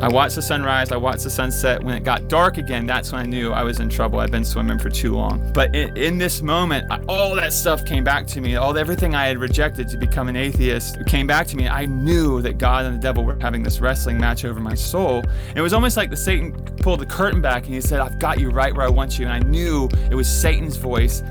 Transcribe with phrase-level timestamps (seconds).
[0.00, 1.84] I watched the sunrise, I watched the sunset.
[1.84, 4.18] When it got dark again, that's when I knew I was in trouble.
[4.20, 5.52] I'd been swimming for too long.
[5.52, 8.56] But in, in this moment, all that stuff came back to me.
[8.56, 11.68] All everything I had rejected to become an atheist came back to me.
[11.68, 15.22] I knew that God and the devil were having this wrestling match over my soul.
[15.54, 18.40] It was almost like the Satan pulled the curtain back and he said, "I've got
[18.40, 21.22] you right where I want you." And I knew it was Satan's voice.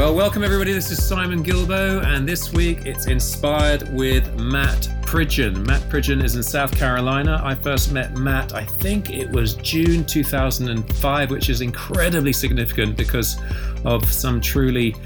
[0.00, 0.72] Well, welcome everybody.
[0.72, 5.66] This is Simon Guillebaud, and this week it's inspired with Matt Pridgeon.
[5.66, 7.38] Matt Pridgeon is in South Carolina.
[7.44, 13.36] I first met Matt, I think it was June 2005, which is incredibly significant because
[13.84, 14.96] of some truly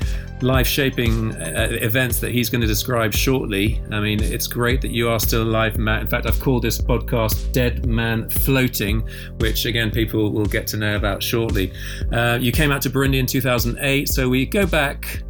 [0.42, 3.80] life shaping uh, events that he's going to describe shortly.
[3.90, 6.02] I mean, it's great that you are still alive, Matt.
[6.02, 9.08] In fact, I've called this podcast Dead Man Floating,
[9.38, 11.72] which again, people will get to know about shortly.
[12.12, 15.22] Uh, you came out to Burundi in 2008, so we go back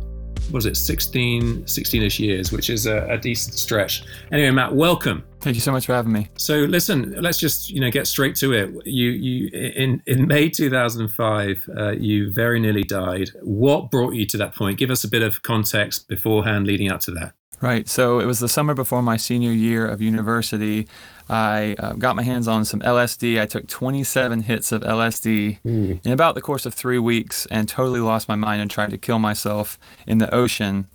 [0.50, 4.04] was it 16 16ish years which is a, a, decent stretch.
[4.32, 5.24] Anyway matt welcome.
[5.40, 6.28] Thank you so much for having me.
[6.36, 8.86] So listen let's just you know get straight to it.
[8.86, 13.30] You you in in may 2005 uh, you very nearly died.
[13.42, 14.78] What brought you to that point?
[14.78, 17.34] Give us a bit of context beforehand leading up to that.
[17.60, 17.88] Right.
[17.88, 20.86] So it was the summer before my senior year of university.
[21.28, 23.40] I uh, got my hands on some LSD.
[23.40, 26.04] I took 27 hits of LSD mm.
[26.04, 28.98] in about the course of three weeks and totally lost my mind and tried to
[28.98, 30.86] kill myself in the ocean.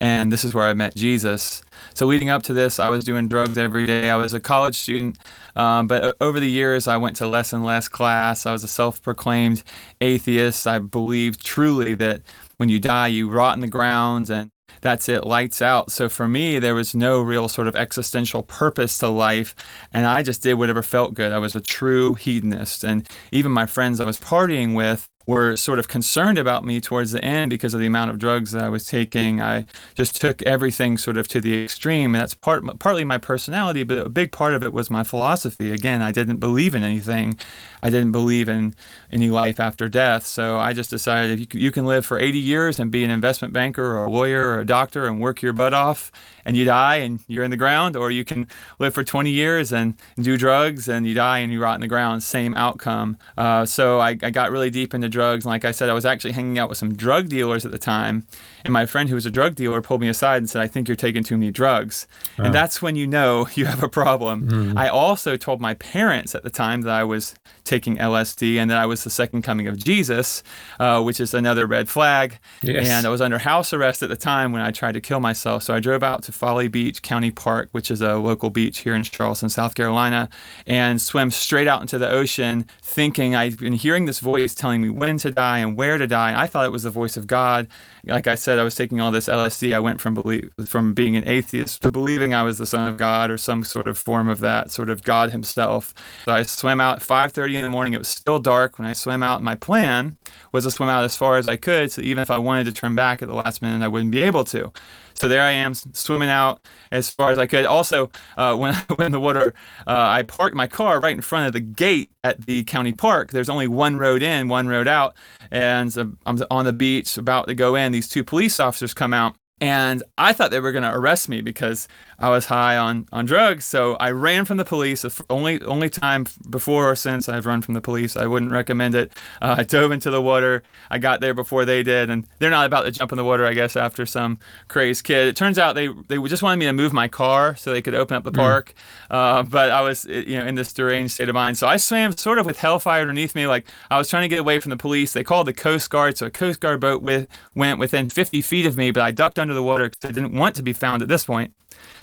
[0.00, 1.62] And this is where I met Jesus.
[1.94, 4.10] So leading up to this, I was doing drugs every day.
[4.10, 5.18] I was a college student,
[5.56, 8.46] um, but over the years, I went to less and less class.
[8.46, 9.64] I was a self-proclaimed
[10.00, 10.66] atheist.
[10.66, 12.22] I believed truly that
[12.58, 14.50] when you die, you rot in the ground and
[14.80, 15.90] that's it, lights out.
[15.90, 19.54] So for me, there was no real sort of existential purpose to life.
[19.92, 21.32] And I just did whatever felt good.
[21.32, 22.84] I was a true hedonist.
[22.84, 27.12] And even my friends I was partying with, were sort of concerned about me towards
[27.12, 29.42] the end because of the amount of drugs that I was taking.
[29.42, 33.82] I just took everything sort of to the extreme, and that's part partly my personality,
[33.82, 35.70] but a big part of it was my philosophy.
[35.70, 37.38] Again, I didn't believe in anything.
[37.82, 38.74] I didn't believe in
[39.12, 40.24] any life after death.
[40.24, 43.52] So I just decided you, you can live for 80 years and be an investment
[43.52, 46.10] banker or a lawyer or a doctor and work your butt off
[46.48, 48.48] and you die and you're in the ground, or you can
[48.78, 51.88] live for 20 years and do drugs and you die and you rot in the
[51.88, 52.22] ground.
[52.22, 53.18] Same outcome.
[53.36, 55.44] Uh, so I, I got really deep into drugs.
[55.44, 57.78] And like I said, I was actually hanging out with some drug dealers at the
[57.78, 58.26] time.
[58.64, 60.88] And my friend who was a drug dealer pulled me aside and said, I think
[60.88, 62.06] you're taking too many drugs.
[62.38, 64.48] And that's when you know you have a problem.
[64.48, 64.76] Mm.
[64.76, 67.34] I also told my parents at the time that I was
[67.64, 70.42] taking LSD and that I was the second coming of Jesus,
[70.80, 72.38] uh, which is another red flag.
[72.62, 72.88] Yes.
[72.88, 75.62] And I was under house arrest at the time when I tried to kill myself.
[75.62, 78.94] So I drove out to Folly Beach County Park, which is a local beach here
[78.94, 80.28] in Charleston, South Carolina,
[80.68, 84.88] and swam straight out into the ocean, thinking I've been hearing this voice telling me
[84.88, 86.30] when to die and where to die.
[86.30, 87.66] And I thought it was the voice of God.
[88.04, 89.74] Like I said, I was taking all this LSD.
[89.74, 92.96] I went from believe, from being an atheist to believing I was the son of
[92.96, 95.92] God or some sort of form of that, sort of God Himself.
[96.24, 97.94] So I swam out at 5:30 in the morning.
[97.94, 99.42] It was still dark when I swam out.
[99.42, 100.16] My plan
[100.52, 102.72] was to swim out as far as I could, so even if I wanted to
[102.72, 104.72] turn back at the last minute, I wouldn't be able to.
[105.20, 107.66] So there I am swimming out as far as I could.
[107.66, 109.54] Also, uh, when when the water,
[109.86, 113.30] uh, I parked my car right in front of the gate at the county park.
[113.32, 115.16] There's only one road in, one road out,
[115.50, 117.92] and so I'm on the beach about to go in.
[117.92, 121.40] These two police officers come out and I thought they were going to arrest me
[121.40, 121.88] because
[122.20, 123.64] I was high on, on drugs.
[123.64, 125.02] So I ran from the police.
[125.02, 128.16] The only only time before or since I've run from the police.
[128.16, 129.12] I wouldn't recommend it.
[129.40, 130.62] Uh, I dove into the water.
[130.90, 133.46] I got there before they did, and they're not about to jump in the water,
[133.46, 135.28] I guess, after some crazed kid.
[135.28, 137.94] It turns out they they just wanted me to move my car so they could
[137.94, 138.36] open up the mm.
[138.36, 138.74] park.
[139.10, 142.16] Uh, but I was you know in this deranged state of mind, so I swam
[142.16, 144.76] sort of with hellfire underneath me, like I was trying to get away from the
[144.76, 145.12] police.
[145.12, 148.66] They called the Coast Guard, so a Coast Guard boat with, went within 50 feet
[148.66, 150.72] of me, but I ducked under under the water because I didn't want to be
[150.72, 151.54] found at this point.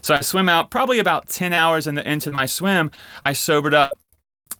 [0.01, 2.91] So I swim out probably about 10 hours in the, into my swim.
[3.23, 3.91] I sobered up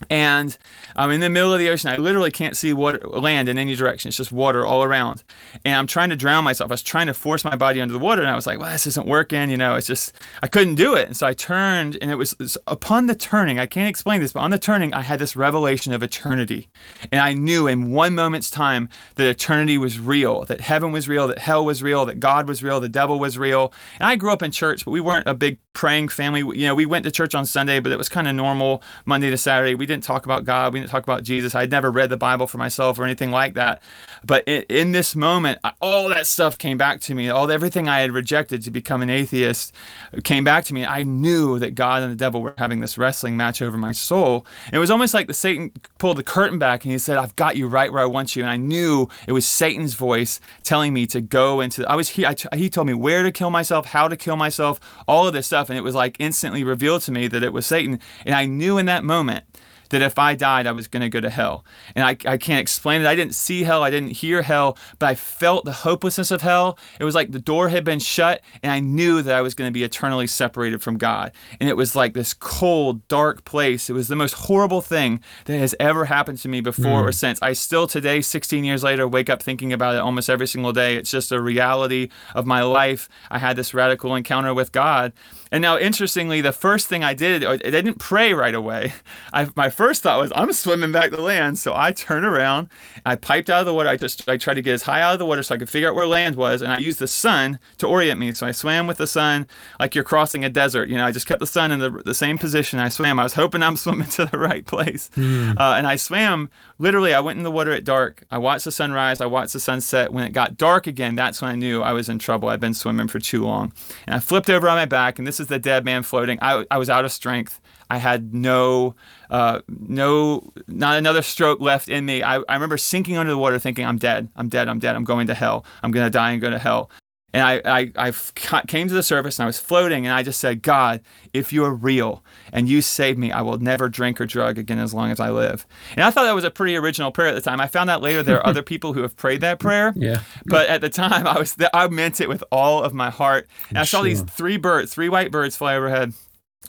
[0.09, 0.57] and
[0.95, 1.89] I'm in the middle of the ocean.
[1.89, 4.09] I literally can't see water, land in any direction.
[4.09, 5.23] It's just water all around.
[5.63, 6.69] And I'm trying to drown myself.
[6.69, 8.71] I was trying to force my body under the water, and I was like, well,
[8.71, 9.49] this isn't working.
[9.49, 10.13] You know, it's just,
[10.43, 11.07] I couldn't do it.
[11.07, 14.21] And so I turned, and it was, it was upon the turning, I can't explain
[14.21, 16.69] this, but on the turning, I had this revelation of eternity.
[17.11, 21.27] And I knew in one moment's time that eternity was real, that heaven was real,
[21.27, 23.73] that hell was real, that God was real, the devil was real.
[23.99, 26.39] And I grew up in church, but we weren't a big praying family.
[26.39, 29.29] You know, we went to church on Sunday, but it was kind of normal Monday
[29.29, 29.75] to Saturday.
[29.75, 30.73] We We didn't talk about God.
[30.73, 31.53] We didn't talk about Jesus.
[31.53, 33.83] I'd never read the Bible for myself or anything like that.
[34.25, 37.29] But in, in this moment, all that stuff came back to me.
[37.29, 39.75] All everything I had rejected to become an atheist
[40.23, 40.87] came back to me.
[40.87, 44.47] I knew that God and the devil were having this wrestling match over my soul.
[44.73, 47.55] It was almost like the Satan pulled the curtain back and he said, "I've got
[47.55, 51.05] you right where I want you." And I knew it was Satan's voice telling me
[51.05, 51.87] to go into.
[51.87, 52.25] I was he.
[52.25, 55.45] I, he told me where to kill myself, how to kill myself, all of this
[55.45, 57.99] stuff, and it was like instantly revealed to me that it was Satan.
[58.25, 59.45] And I knew in that moment
[59.89, 61.65] that if I died, I was going to go to hell.
[61.95, 63.07] And I, I can't explain it.
[63.07, 66.77] I didn't see hell, I didn't hear hell, but I felt the hopelessness of hell.
[66.99, 69.69] It was like the door had been shut, and I knew that I was going
[69.69, 71.31] to be eternally separated from God.
[71.59, 73.89] And it was like this cold, dark place.
[73.89, 77.07] It was the most horrible thing that has ever happened to me before mm.
[77.07, 77.39] or since.
[77.41, 80.95] I still today, 16 years later, wake up thinking about it almost every single day.
[80.95, 83.07] It's just a reality of my life.
[83.29, 85.13] I had this radical encounter with God.
[85.51, 88.93] And now, interestingly, the first thing I did, I didn't pray right away.
[89.33, 91.57] I, my first thought was, I'm swimming back to land.
[91.57, 92.69] So I turned around,
[93.05, 93.87] I piped out of the water.
[93.87, 95.69] I just I tried to get as high out of the water so I could
[95.69, 98.33] figure out where land was, and I used the sun to orient me.
[98.33, 99.47] So I swam with the sun
[99.79, 100.89] like you're crossing a desert.
[100.89, 102.79] You know, I just kept the sun in the, the same position.
[102.79, 103.19] I swam.
[103.19, 105.57] I was hoping I'm swimming to the right place, mm.
[105.57, 106.49] uh, and I swam.
[106.77, 108.25] Literally, I went in the water at dark.
[108.29, 109.21] I watched the sunrise.
[109.21, 110.11] I watched the sunset.
[110.11, 112.49] When it got dark again, that's when I knew I was in trouble.
[112.49, 113.71] I'd been swimming for too long,
[114.05, 116.37] and I flipped over on my back, and this is is the dead man floating.
[116.41, 117.61] I, I was out of strength.
[117.89, 118.95] I had no,
[119.29, 122.23] uh, no, not another stroke left in me.
[122.23, 124.29] I, I remember sinking under the water thinking, I'm dead.
[124.35, 124.67] I'm dead.
[124.67, 124.95] I'm dead.
[124.95, 125.65] I'm going to hell.
[125.83, 126.89] I'm going to die and go to hell.
[127.35, 130.39] And I, I, I came to the surface and I was floating and I just
[130.39, 131.01] said, God,
[131.33, 132.23] if you are real
[132.53, 135.31] and you save me, I will never drink or drug again as long as I
[135.31, 135.67] live.
[135.97, 137.59] And I thought that was a pretty original prayer at the time.
[137.59, 139.93] I found out later there are other people who have prayed that prayer.
[139.97, 140.21] Yeah.
[140.45, 143.49] But at the time, I was I meant it with all of my heart.
[143.67, 146.13] And I saw these three birds, three white birds fly overhead.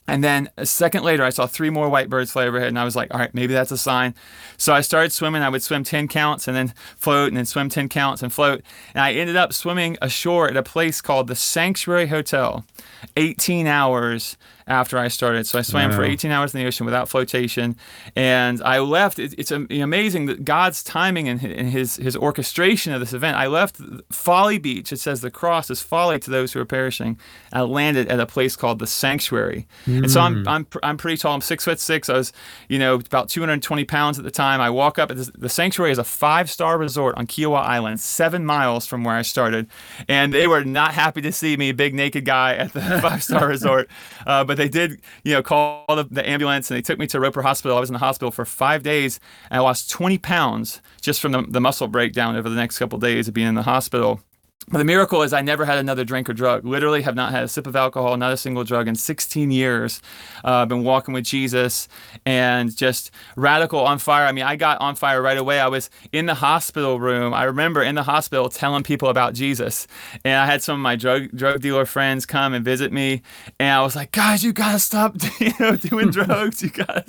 [0.08, 2.84] And then a second later, I saw three more white birds fly overhead, and I
[2.84, 4.14] was like, all right, maybe that's a sign.
[4.56, 5.42] So I started swimming.
[5.42, 8.62] I would swim 10 counts and then float, and then swim 10 counts and float.
[8.94, 12.64] And I ended up swimming ashore at a place called the Sanctuary Hotel,
[13.16, 14.36] 18 hours
[14.68, 15.46] after I started.
[15.46, 15.96] So I swam wow.
[15.96, 17.76] for 18 hours in the ocean without flotation,
[18.16, 19.18] and I left.
[19.18, 23.36] it's amazing that God's timing and His His orchestration of this event.
[23.36, 23.80] I left
[24.10, 24.92] Folly Beach.
[24.92, 27.18] It says the cross is folly to those who are perishing.
[27.52, 29.98] I landed at a place called the Sanctuary, mm.
[29.98, 30.48] and so I'm hmm.
[30.48, 31.34] I'm I'm pretty tall.
[31.34, 32.08] I'm six foot six.
[32.08, 32.32] I was
[32.68, 34.60] you know about 220 pounds at the time.
[34.60, 35.10] I walk up.
[35.14, 39.22] The Sanctuary is a five star resort on Kiawah Island, seven miles from where I
[39.22, 39.68] started,
[40.08, 43.48] and they were not happy to see me, big naked guy, at the five star
[43.48, 43.88] resort.
[44.26, 47.20] Uh, but they did, you know, call the, the, ambulance and they took me to
[47.20, 47.76] Roper Hospital.
[47.76, 49.20] I was in the hospital for five days
[49.50, 52.96] and I lost 20 pounds just from the, the muscle breakdown over the next couple
[52.96, 54.20] of days of being in the hospital.
[54.68, 56.64] But the miracle is I never had another drink or drug.
[56.64, 60.02] Literally have not had a sip of alcohol, not a single drug in 16 years.
[60.44, 61.86] Uh, I've been walking with Jesus
[62.24, 64.26] and just radical on fire.
[64.26, 65.60] I mean, I got on fire right away.
[65.60, 67.32] I was in the hospital room.
[67.32, 69.86] I remember in the hospital telling people about Jesus.
[70.24, 73.22] And I had some of my drug drug dealer friends come and visit me.
[73.60, 76.60] And I was like, guys, you gotta stop you know, doing drugs.
[76.60, 77.04] You gotta,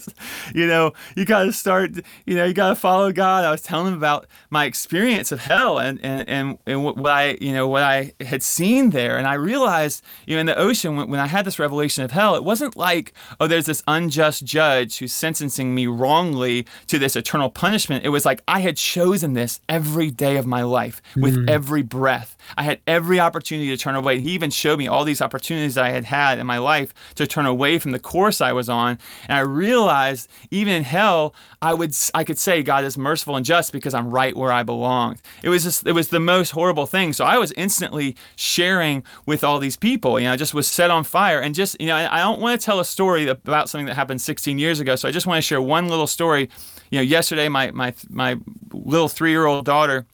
[0.54, 1.90] you know, you gotta start,
[2.28, 3.46] you know, you gotta follow God.
[3.46, 7.37] I was telling them about my experience of hell and, and, and, and what I
[7.42, 9.18] you know, what I had seen there.
[9.18, 12.12] And I realized, you know, in the ocean, when, when I had this revelation of
[12.12, 17.16] hell, it wasn't like, oh, there's this unjust judge who's sentencing me wrongly to this
[17.16, 18.06] eternal punishment.
[18.06, 21.50] It was like I had chosen this every day of my life with mm.
[21.50, 22.38] every breath.
[22.58, 24.20] I had every opportunity to turn away.
[24.20, 27.28] He even showed me all these opportunities that I had had in my life to
[27.28, 29.00] turn away from the course I was on.
[29.28, 33.46] And I realized even in hell, I would I could say God is merciful and
[33.46, 35.22] just because I'm right where I belonged.
[35.44, 37.14] It was just it was the most horrible thing.
[37.14, 40.20] So I was instantly sharing with all these people.
[40.20, 42.40] You know, I just was set on fire and just you know I, I don't
[42.40, 44.96] want to tell a story about something that happened 16 years ago.
[44.96, 46.50] So I just want to share one little story.
[46.90, 48.38] You know, yesterday my my my
[48.72, 50.06] little three year old daughter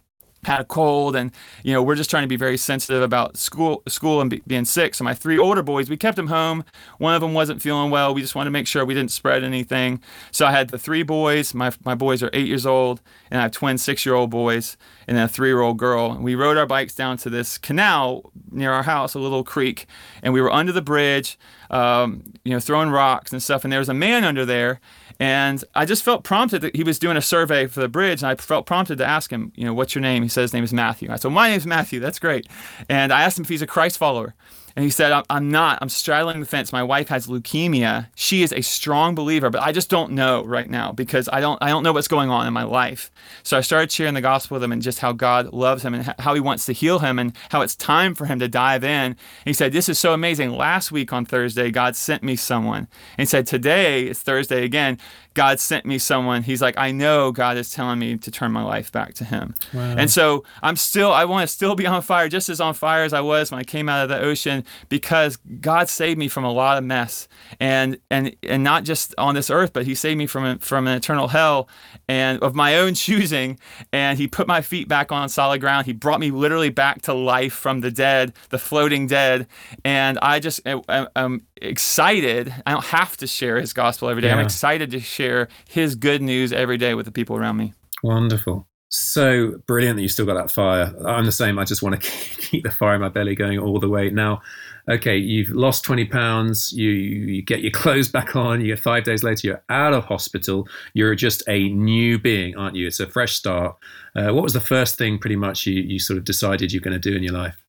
[0.46, 1.32] had a cold and
[1.64, 4.66] you know we're just trying to be very sensitive about school school and be, being
[4.66, 4.96] sick.
[4.96, 6.64] So my three older boys we kept them home.
[6.98, 8.14] One of them wasn't feeling well.
[8.14, 10.02] We just wanted to make sure we didn't spread anything.
[10.32, 11.54] So i had the three boys.
[11.54, 14.78] My, my boys are eight years old and i have twin six year old boys
[15.08, 16.12] and then a three year old girl.
[16.12, 19.88] And we rode our bikes down to this canal near our house a little creek
[20.22, 21.38] and we were under the bridge
[21.70, 23.64] um, you know throwing rocks and stuff.
[23.64, 24.80] And there was a man under there
[25.24, 28.30] and I just felt prompted that he was doing a survey for the bridge, and
[28.30, 30.22] I felt prompted to ask him, you know, what's your name?
[30.22, 31.10] He said his name is Matthew.
[31.10, 32.02] I said, my name is Matthew.
[32.02, 32.46] That's great.
[32.90, 34.36] And I asked him if he's a Christ follower.
[34.76, 35.78] And he said, I'm not.
[35.82, 36.74] I'm straddling the fence.
[36.74, 38.08] My wife has leukemia.
[38.16, 41.62] She is a strong believer, but I just don't know right now because I don't
[41.62, 43.12] I don't know what's going on in my life.
[43.44, 46.16] So I started sharing the gospel with him and just how God loves him and
[46.18, 48.90] how he wants to heal him and how it's time for him to dive in.
[48.90, 50.52] And he said, This is so amazing.
[50.52, 52.88] Last week on Thursday, God sent me someone.
[53.18, 54.98] And he said, Today, it's Thursday again.
[55.34, 56.44] God sent me someone.
[56.44, 59.56] He's like, I know God is telling me to turn my life back to Him.
[59.74, 59.96] Wow.
[59.98, 63.04] And so I'm still, I want to still be on fire, just as on fire
[63.04, 66.44] as I was when I came out of the ocean, because God saved me from
[66.44, 67.28] a lot of mess,
[67.60, 70.96] and and and not just on this earth, but He saved me from from an
[70.96, 71.68] eternal hell,
[72.08, 73.60] and of my own choosing.
[73.92, 75.86] And He put my feet back on solid ground.
[75.86, 79.48] He brought me literally back to life from the dead, the floating dead.
[79.84, 82.54] And I just am excited.
[82.66, 84.30] I don't have to share His gospel every day.
[84.30, 84.36] Yeah.
[84.36, 87.74] I'm excited to share share his good news every day with the people around me.
[88.04, 88.68] Wonderful.
[88.94, 90.94] So brilliant that you still got that fire.
[91.04, 91.58] I'm the same.
[91.58, 94.12] I just want to keep the fire in my belly going all the way.
[94.12, 94.44] Now,
[94.88, 99.04] okay, you've lost 20 pounds, you, you get your clothes back on, you get five
[99.04, 102.86] days later, you're out of hospital, you're just a new being, aren't you?
[102.86, 103.76] It's a fresh start.
[104.16, 106.94] Uh, what was the first thing pretty much you, you sort of decided you're going
[106.94, 107.66] to do in your life?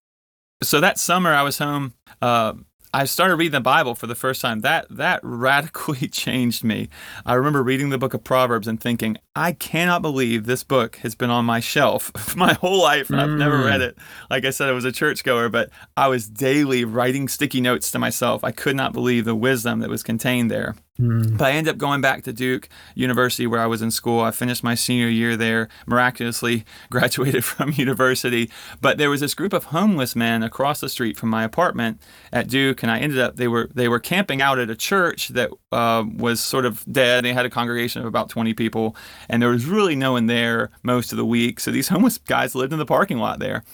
[0.62, 1.94] So that summer I was home.
[2.20, 2.52] Uh,
[2.94, 4.60] I started reading the Bible for the first time.
[4.60, 6.88] That that radically changed me.
[7.26, 11.16] I remember reading the book of Proverbs and thinking, I cannot believe this book has
[11.16, 13.22] been on my shelf my whole life and mm.
[13.24, 13.88] I've never read mm.
[13.88, 13.98] it.
[14.30, 17.98] Like I said, I was a churchgoer, but I was daily writing sticky notes to
[17.98, 18.44] myself.
[18.44, 20.76] I could not believe the wisdom that was contained there.
[21.00, 21.36] Mm.
[21.36, 24.20] But I ended up going back to Duke University where I was in school.
[24.20, 28.48] I finished my senior year there, miraculously graduated from university.
[28.80, 32.00] But there was this group of homeless men across the street from my apartment
[32.32, 35.28] at Duke, and I ended up they were they were camping out at a church
[35.28, 37.24] that uh, was sort of dead.
[37.24, 38.94] They had a congregation of about 20 people,
[39.28, 41.58] and there was really no one there most of the week.
[41.58, 43.64] So these homeless guys lived in the parking lot there,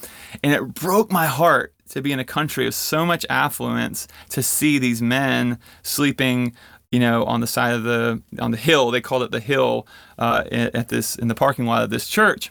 [0.43, 4.43] and it broke my heart to be in a country of so much affluence to
[4.43, 6.55] see these men sleeping
[6.91, 8.91] you know, on the side of the on the hill.
[8.91, 9.87] They called it the hill
[10.19, 12.51] uh, at this in the parking lot of this church.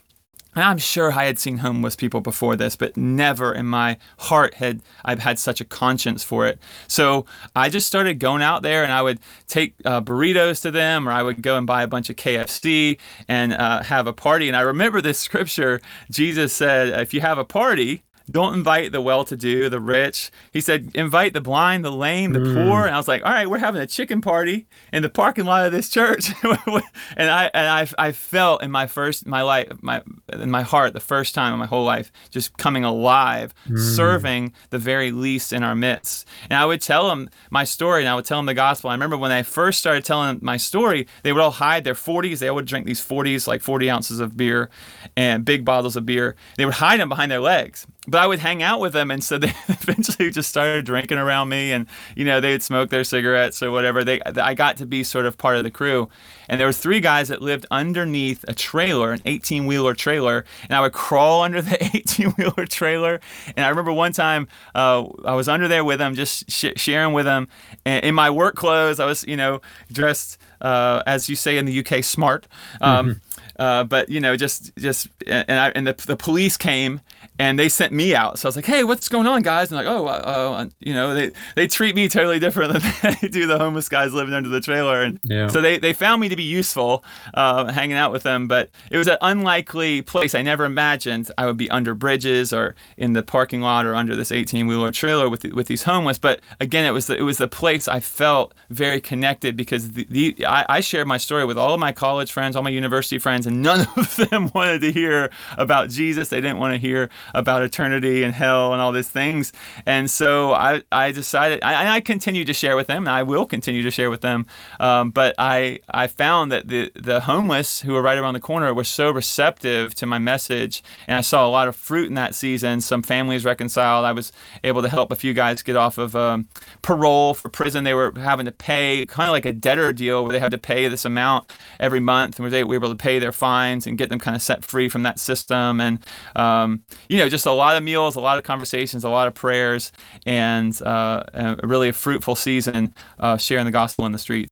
[0.55, 4.55] And I'm sure I had seen homeless people before this, but never in my heart
[4.55, 6.58] had I've had such a conscience for it.
[6.88, 11.08] So I just started going out there, and I would take uh, burritos to them,
[11.08, 14.48] or I would go and buy a bunch of KFC and uh, have a party.
[14.48, 15.81] And I remember this scripture.
[16.10, 20.31] Jesus said, "If you have a party, don't invite the well-to-do, the rich.
[20.51, 22.53] He said, invite the blind, the lame, the mm.
[22.53, 22.86] poor.
[22.86, 25.65] And I was like, all right, we're having a chicken party in the parking lot
[25.65, 26.31] of this church.
[26.43, 30.01] and I and I, I felt in my first my life my
[30.33, 33.79] in my heart the first time in my whole life just coming alive, mm.
[33.95, 36.27] serving the very least in our midst.
[36.50, 38.89] And I would tell them my story, and I would tell them the gospel.
[38.89, 42.39] I remember when I first started telling my story, they would all hide their 40s.
[42.39, 44.69] They would drink these 40s, like 40 ounces of beer,
[45.15, 46.36] and big bottles of beer.
[46.57, 49.23] They would hide them behind their legs but I would hang out with them, and
[49.23, 53.03] so they eventually just started drinking around me, and you know they would smoke their
[53.03, 54.03] cigarettes or whatever.
[54.03, 56.09] They I got to be sort of part of the crew,
[56.47, 60.73] and there were three guys that lived underneath a trailer, an 18 wheeler trailer, and
[60.73, 63.19] I would crawl under the 18 wheeler trailer.
[63.55, 67.13] And I remember one time uh, I was under there with them, just sh- sharing
[67.13, 67.47] with them,
[67.85, 68.99] and in my work clothes.
[68.99, 69.61] I was you know
[69.91, 72.47] dressed uh, as you say in the UK, smart.
[72.81, 73.19] Um, mm-hmm.
[73.59, 77.01] Uh, but you know, just just and I, and the, the police came
[77.39, 78.38] and they sent me out.
[78.38, 80.93] So I was like, "Hey, what's going on, guys?" And like, "Oh, uh, uh, you
[80.93, 84.50] know, they they treat me totally different than they do the homeless guys living under
[84.50, 85.48] the trailer." And yeah.
[85.48, 87.03] so they they found me to be useful,
[87.34, 88.48] uh, hanging out with them.
[88.50, 90.36] But it was an unlikely place.
[90.36, 94.15] I never imagined I would be under bridges or in the parking lot or under
[94.15, 96.19] this 18 wheeler trailer with with these homeless.
[96.19, 100.05] But again, it was the, it was the place I felt very connected because the,
[100.10, 103.17] the I, I shared my story with all of my college friends, all my university
[103.17, 106.27] friends, and none of them wanted to hear about Jesus.
[106.27, 109.53] They didn't want to hear about eternity and hell and all these things.
[109.86, 113.45] And so I, I decided, I, I continue to share with them, and I will
[113.45, 114.45] continue to share with them.
[114.79, 118.74] Um, but I, I found that the, the homeless who were right around the corner
[118.74, 122.36] were so receptive to my message, and I saw a lot of fruit in that
[122.36, 122.81] season.
[122.81, 124.05] Some families reconciled.
[124.05, 124.31] I was
[124.63, 126.48] able to help a few guys get off of um,
[126.81, 127.83] parole for prison.
[127.83, 130.57] They were having to pay kind of like a debtor deal where they had to
[130.57, 134.09] pay this amount every month, and we were able to pay their fines and get
[134.09, 135.79] them kind of set free from that system.
[135.79, 136.00] And
[136.36, 139.33] um, you know, just a lot of meals, a lot of conversations, a lot of
[139.33, 139.91] prayers,
[140.25, 144.51] and uh, really a fruitful season uh, sharing the gospel in the streets.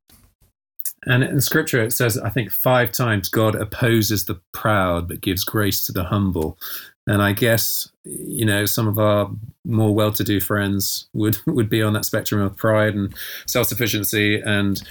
[1.06, 5.44] And in scripture, it says, I think five times God opposes the proud but gives
[5.44, 6.58] grace to the humble.
[7.06, 9.32] And I guess, you know, some of our
[9.64, 13.14] more well to do friends would, would be on that spectrum of pride and
[13.46, 14.82] self sufficiency and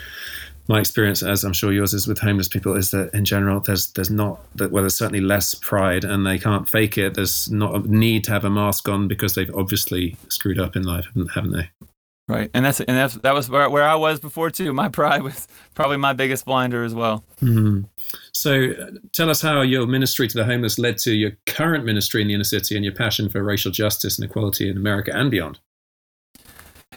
[0.68, 3.92] my experience, as I'm sure yours is with homeless people, is that in general there's
[3.92, 7.14] there's not that well there's certainly less pride and they can't fake it.
[7.14, 10.82] There's not a need to have a mask on because they've obviously screwed up in
[10.82, 11.70] life, haven't they?
[12.28, 14.72] Right, and that's and that's that was where, where I was before too.
[14.72, 17.24] My pride was probably my biggest blinder as well.
[17.40, 17.82] Mm-hmm.
[18.32, 22.22] So, uh, tell us how your ministry to the homeless led to your current ministry
[22.22, 25.30] in the inner city and your passion for racial justice and equality in America and
[25.30, 25.60] beyond.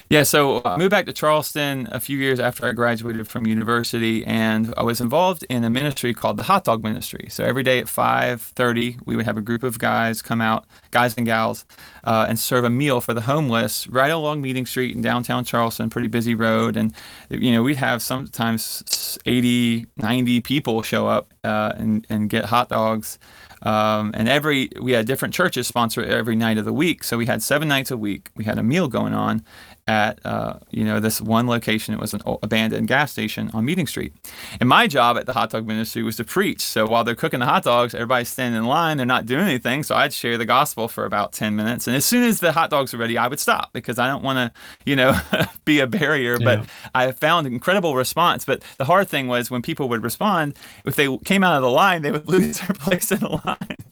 [0.10, 4.26] Yeah, so I moved back to Charleston a few years after I graduated from university,
[4.26, 7.28] and I was involved in a ministry called the Hot Dog Ministry.
[7.30, 11.14] So every day at 5:30, we would have a group of guys come out, guys
[11.16, 11.64] and gals,
[12.04, 15.92] uh, and serve a meal for the homeless right along Meeting Street in downtown Charleston,
[15.92, 16.76] pretty busy road.
[16.76, 16.92] And
[17.30, 22.70] you know, we'd have sometimes 80, 90 people show up uh, and and get hot
[22.70, 23.20] dogs.
[23.62, 27.26] Um, and every we had different churches sponsor every night of the week, so we
[27.26, 28.30] had seven nights a week.
[28.36, 29.44] We had a meal going on,
[29.90, 31.96] at uh, you know this one location.
[31.96, 34.14] It was an abandoned gas station on Meeting Street.
[34.60, 36.62] And my job at the hot dog ministry was to preach.
[36.62, 38.98] So while they're cooking the hot dogs, everybody's standing in line.
[38.98, 39.82] They're not doing anything.
[39.82, 41.88] So I'd share the gospel for about ten minutes.
[41.88, 44.24] And as soon as the hot dogs were ready, I would stop because I don't
[44.24, 45.20] want to you know
[45.66, 46.38] be a barrier.
[46.40, 46.46] Yeah.
[46.46, 48.46] But I found incredible response.
[48.46, 50.56] But the hard thing was when people would respond,
[50.86, 53.78] if they came out of the line, they would lose their place in the line.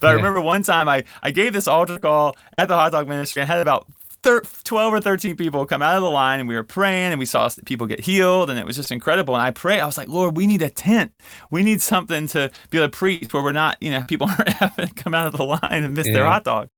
[0.00, 0.12] But yeah.
[0.12, 3.42] I remember one time I, I gave this altar call at the hot dog ministry.
[3.42, 3.86] I had about
[4.22, 7.18] thir- 12 or 13 people come out of the line and we were praying and
[7.18, 9.34] we saw people get healed and it was just incredible.
[9.34, 11.12] And I prayed, I was like, Lord, we need a tent.
[11.50, 14.48] We need something to be able to preach where we're not, you know, people aren't
[14.48, 16.14] having to come out of the line and miss yeah.
[16.14, 16.68] their hot dog.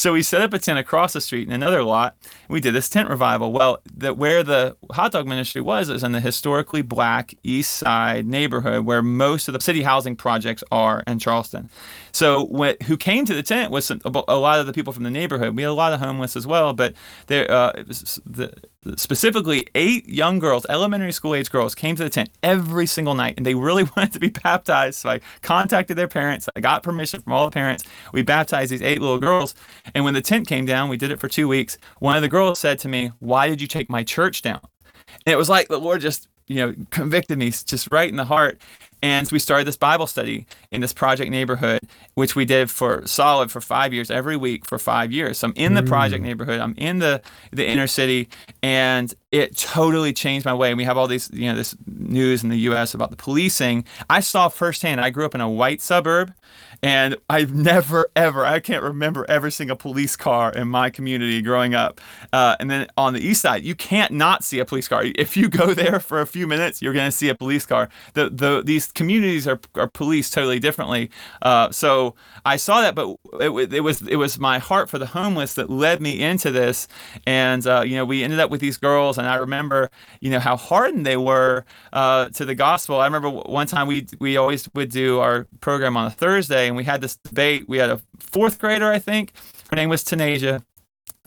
[0.00, 2.16] So we set up a tent across the street in another lot.
[2.48, 3.52] We did this tent revival.
[3.52, 8.86] Well, where the hot dog ministry was is in the historically black East Side neighborhood
[8.86, 11.68] where most of the city housing projects are in Charleston.
[12.12, 15.02] So what, who came to the tent was some, a lot of the people from
[15.02, 15.54] the neighborhood.
[15.54, 16.94] We had a lot of homeless as well, but
[17.26, 17.72] there uh,
[18.24, 18.54] the,
[18.96, 23.34] specifically eight young girls, elementary school age girls, came to the tent every single night,
[23.36, 24.98] and they really wanted to be baptized.
[25.00, 26.48] So I contacted their parents.
[26.54, 27.84] I got permission from all the parents.
[28.12, 29.54] We baptized these eight little girls,
[29.94, 31.78] and when the tent came down, we did it for two weeks.
[31.98, 34.60] One of the girls said to me, "Why did you take my church down?"
[35.26, 38.24] And it was like the Lord just you know convicted me just right in the
[38.24, 38.60] heart
[39.02, 41.80] and we started this Bible study in this project neighborhood,
[42.14, 45.38] which we did for solid for five years, every week for five years.
[45.38, 46.26] So I'm in the project mm.
[46.26, 48.28] neighborhood, I'm in the the inner city,
[48.62, 50.70] and it totally changed my way.
[50.70, 52.94] And we have all these, you know, this news in the U.S.
[52.94, 53.84] about the policing.
[54.08, 55.00] I saw firsthand.
[55.00, 56.34] I grew up in a white suburb,
[56.82, 61.42] and I've never, ever, I can't remember ever seeing a police car in my community
[61.42, 62.00] growing up.
[62.32, 65.04] Uh, and then on the east side, you can't not see a police car.
[65.14, 67.88] If you go there for a few minutes, you're going to see a police car.
[68.14, 71.10] The, the, these communities are, are policed totally differently.
[71.42, 75.06] Uh, so I saw that, but it, it, was it was my heart for the
[75.06, 76.88] homeless that led me into this.
[77.26, 80.40] And, uh, you know, we ended up with these girls, and I remember, you know,
[80.40, 83.00] how hardened they were uh, to the gospel.
[83.00, 86.76] I remember one time we, we always would do our program on a Thursday and
[86.76, 87.68] we had this debate.
[87.68, 89.32] We had a fourth grader, I think.
[89.70, 90.62] Her name was Tanasia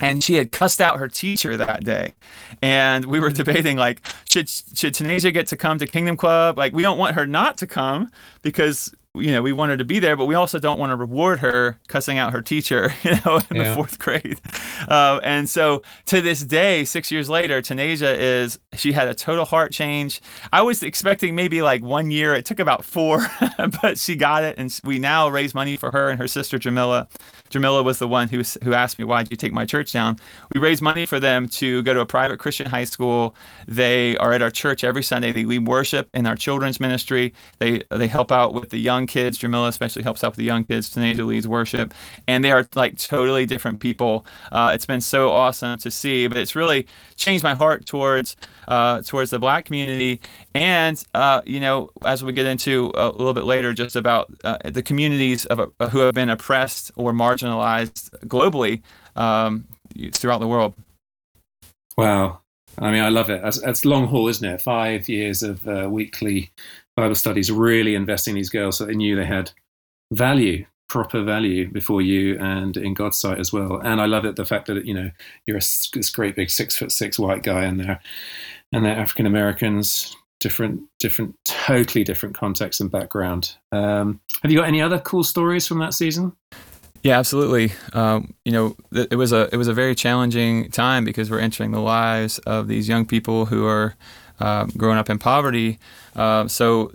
[0.04, 2.14] and she had cussed out her teacher that day.
[2.62, 3.36] And we were mm.
[3.36, 6.58] debating like should should Tanasia get to come to Kingdom Club?
[6.58, 8.12] Like we don't want her not to come
[8.42, 10.96] because you know, we want her to be there, but we also don't want to
[10.96, 13.70] reward her cussing out her teacher, you know, in yeah.
[13.70, 14.42] the fourth grade.
[14.88, 19.46] Uh, and so to this day, six years later, Tanasia is, she had a total
[19.46, 20.20] heart change.
[20.52, 22.34] I was expecting maybe like one year.
[22.34, 23.28] It took about four,
[23.84, 24.58] but she got it.
[24.58, 27.08] And we now raise money for her and her sister, Jamila.
[27.52, 30.18] Jamila was the one who, who asked me, why did you take my church down?
[30.56, 33.36] We raise money for them to go to a private Christian high school.
[33.68, 35.32] They are at our church every Sunday.
[35.32, 37.32] They lead worship in our children's ministry.
[37.60, 39.38] They, they help out with the young young kids.
[39.38, 40.90] Jamila especially helps out with the young kids.
[40.90, 41.94] Tanasia leads worship,
[42.28, 44.26] and they are like totally different people.
[44.52, 48.36] Uh, it's been so awesome to see, but it's really changed my heart towards
[48.68, 50.22] uh, towards the Black community,
[50.56, 54.58] and uh, you know, as we get into a little bit later, just about uh,
[54.64, 58.82] the communities of uh, who have been oppressed or marginalized globally
[59.16, 59.66] um,
[60.14, 60.74] throughout the world.
[61.98, 62.40] Wow.
[62.80, 63.40] I mean, I love it.
[63.44, 64.60] That's, that's long haul, isn't it?
[64.60, 66.52] Five years of uh, weekly
[66.96, 69.52] Bible studies really investing these girls so they knew they had
[70.12, 73.80] value, proper value before you and in God's sight as well.
[73.84, 75.12] And I love it the fact that you know
[75.46, 78.00] you're a, this great big six foot six white guy and they're
[78.72, 83.56] and they're African Americans, different different totally different context and background.
[83.72, 86.34] Um, have you got any other cool stories from that season?
[87.04, 87.74] Yeah, absolutely.
[87.92, 91.72] Um, you know, it was a it was a very challenging time because we're entering
[91.72, 93.96] the lives of these young people who are
[94.40, 95.80] uh, growing up in poverty.
[96.16, 96.94] Uh, so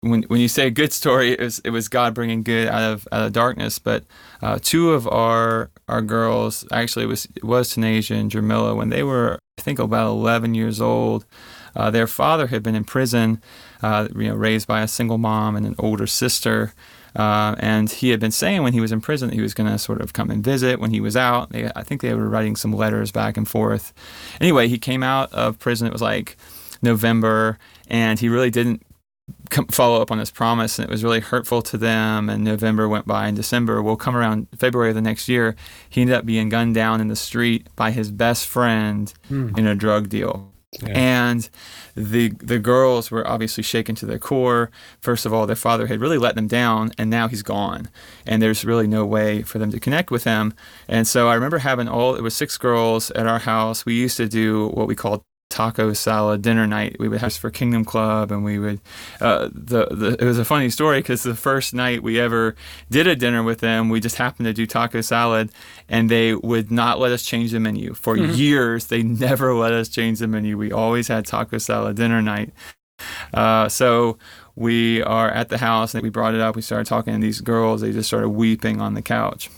[0.00, 2.92] when when you say a good story, it was it was God bringing good out
[2.92, 3.78] of out of darkness.
[3.78, 4.04] But
[4.42, 9.02] uh, two of our our girls actually it was was Tanasia and Jamila when they
[9.02, 11.24] were I think about 11 years old.
[11.74, 13.42] uh, their father had been in prison,
[13.82, 16.74] uh, you know, raised by a single mom and an older sister.
[17.16, 19.68] Uh, and he had been saying when he was in prison that he was going
[19.70, 21.50] to sort of come and visit when he was out.
[21.50, 23.92] They, I think they were writing some letters back and forth.
[24.40, 25.86] Anyway, he came out of prison.
[25.86, 26.36] It was like
[26.82, 28.82] November, and he really didn't
[29.70, 32.28] follow up on his promise, and it was really hurtful to them.
[32.28, 35.56] And November went by, and December will come around February of the next year.
[35.88, 39.50] He ended up being gunned down in the street by his best friend hmm.
[39.56, 40.52] in a drug deal.
[40.82, 40.88] Yeah.
[40.90, 41.48] And
[41.94, 44.70] the the girls were obviously shaken to their core.
[45.00, 47.88] First of all, their father had really let them down, and now he's gone,
[48.26, 50.52] and there's really no way for them to connect with him.
[50.86, 53.86] And so I remember having all it was six girls at our house.
[53.86, 56.96] We used to do what we called taco salad dinner night.
[56.98, 58.80] We would have for Kingdom Club, and we would.
[59.20, 62.54] Uh, the, the it was a funny story because the first night we ever
[62.90, 65.50] did a dinner with them, we just happened to do taco salad,
[65.88, 68.32] and they would not let us change the menu for mm-hmm.
[68.34, 68.86] years.
[68.86, 70.56] They never let us change the menu.
[70.56, 72.52] We always had taco salad dinner night.
[73.32, 74.18] Uh, so
[74.56, 76.56] we are at the house, and we brought it up.
[76.56, 79.50] We started talking, to these girls they just started weeping on the couch,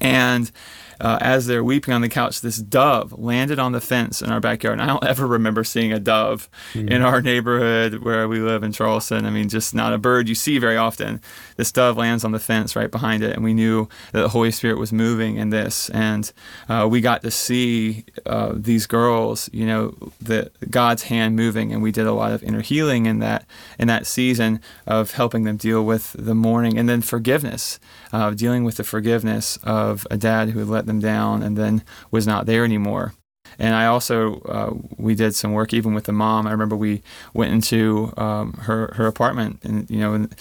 [0.00, 0.50] and
[1.00, 4.40] uh, as they're weeping on the couch, this dove landed on the fence in our
[4.40, 4.80] backyard.
[4.80, 6.90] And I don't ever remember seeing a dove mm.
[6.90, 9.24] in our neighborhood where we live in Charleston.
[9.24, 11.20] I mean, just not a bird you see very often.
[11.56, 14.50] This dove lands on the fence right behind it, and we knew that the Holy
[14.50, 15.88] Spirit was moving in this.
[15.90, 16.30] And
[16.68, 21.82] uh, we got to see uh, these girls, you know, the God's hand moving, and
[21.82, 23.44] we did a lot of inner healing in that
[23.78, 27.78] in that season of helping them deal with the mourning and then forgiveness,
[28.12, 32.26] uh, dealing with the forgiveness of a dad who let them down and then was
[32.26, 33.14] not there anymore.
[33.58, 36.46] And I also uh, we did some work even with the mom.
[36.46, 37.02] I remember we
[37.34, 40.34] went into um, her her apartment, and you know, and,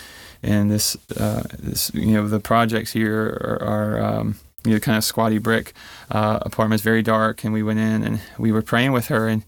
[0.44, 4.98] and this uh, this you know the projects here are, are um, you know kind
[4.98, 5.74] of squatty brick
[6.12, 7.44] uh, apartments, very dark.
[7.44, 9.44] And we went in and we were praying with her, and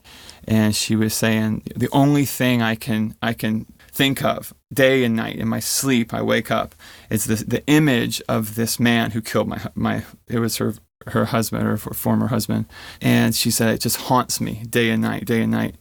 [0.47, 3.67] and she was saying the only thing I can I can
[3.99, 6.73] think of day and night in my sleep I wake up.
[7.09, 10.75] It's the the image of this man who killed my my it was her
[11.07, 12.65] her husband or her former husband.
[13.01, 15.75] And she said it just haunts me day and night day and night.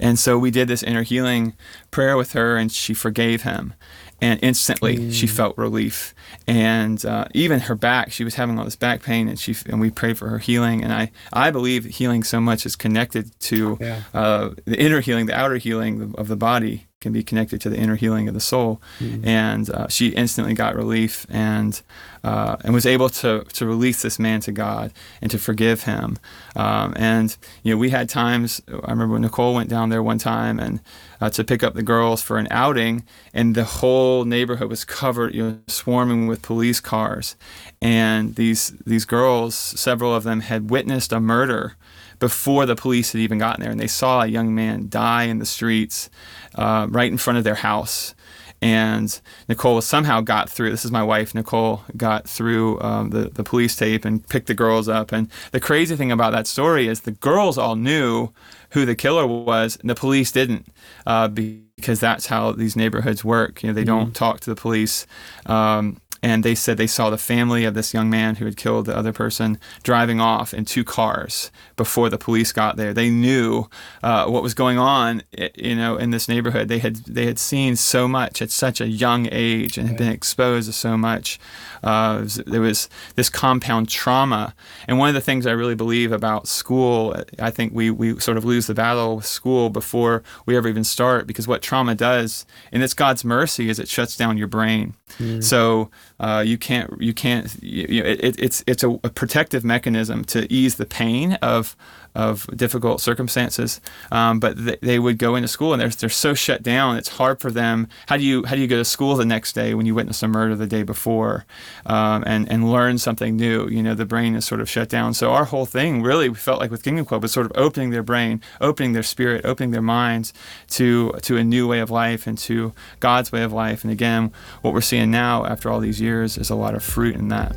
[0.00, 1.54] And so we did this inner healing
[1.92, 3.74] prayer with her and she forgave him.
[4.20, 5.12] And instantly mm.
[5.12, 6.12] she felt relief.
[6.48, 9.80] And uh, even her back she was having all this back pain and she and
[9.80, 10.82] we prayed for her healing.
[10.82, 14.02] And i i believe healing so much is connected to yeah.
[14.12, 17.76] uh, the inner healing the outer healing of the body can be connected to the
[17.76, 18.80] inner healing of the soul.
[18.98, 19.26] Mm-hmm.
[19.26, 21.80] And uh, she instantly got relief and
[22.22, 26.18] uh, and was able to to release this man to God and to forgive him.
[26.54, 28.60] Um, and you know, we had times.
[28.68, 30.80] I remember when Nicole went down there one time and
[31.20, 35.34] uh, to pick up the girls for an outing, and the whole neighborhood was covered,
[35.34, 37.36] you know, swarming with police cars.
[37.80, 41.76] And these these girls, several of them, had witnessed a murder
[42.20, 45.40] before the police had even gotten there, and they saw a young man die in
[45.40, 46.08] the streets
[46.54, 48.14] uh, right in front of their house.
[48.62, 50.70] And Nicole somehow got through.
[50.70, 54.54] This is my wife, Nicole, got through um, the, the police tape and picked the
[54.54, 55.12] girls up.
[55.12, 58.28] And the crazy thing about that story is the girls all knew
[58.72, 60.66] who the killer was, and the police didn't,
[61.06, 63.62] uh, because that's how these neighborhoods work.
[63.62, 63.98] You know, they mm-hmm.
[63.98, 65.06] don't talk to the police.
[65.46, 68.86] Um, and they said they saw the family of this young man who had killed
[68.86, 72.92] the other person driving off in two cars before the police got there.
[72.92, 73.66] They knew
[74.02, 75.22] uh, what was going on,
[75.54, 76.68] you know, in this neighborhood.
[76.68, 80.12] They had they had seen so much at such a young age and had been
[80.12, 81.38] exposed to so much.
[81.82, 84.54] Uh, there was this compound trauma,
[84.86, 88.36] and one of the things I really believe about school, I think we we sort
[88.36, 92.44] of lose the battle with school before we ever even start because what trauma does,
[92.72, 94.94] and it's God's mercy, is it shuts down your brain.
[95.18, 95.42] Mm.
[95.42, 100.24] So uh, you can't you can't you know, it, it's it's a, a, protective mechanism
[100.24, 101.76] to ease the pain of
[102.14, 103.80] of difficult circumstances.
[104.10, 106.96] Um, but th- they would go into school and they're, they're so shut down.
[106.96, 107.88] It's hard for them.
[108.06, 110.22] How do you how do you go to school the next day when you witness
[110.22, 111.46] a murder the day before,
[111.86, 113.68] um, and and learn something new?
[113.68, 115.14] You know, the brain is sort of shut down.
[115.14, 117.90] So our whole thing really we felt like with Kingdom Club was sort of opening
[117.90, 120.32] their brain, opening their spirit, opening their minds
[120.70, 123.84] to to a new way of life and to God's way of life.
[123.84, 127.16] And again, what we're seeing now after all these years is a lot of fruit
[127.16, 127.56] in that.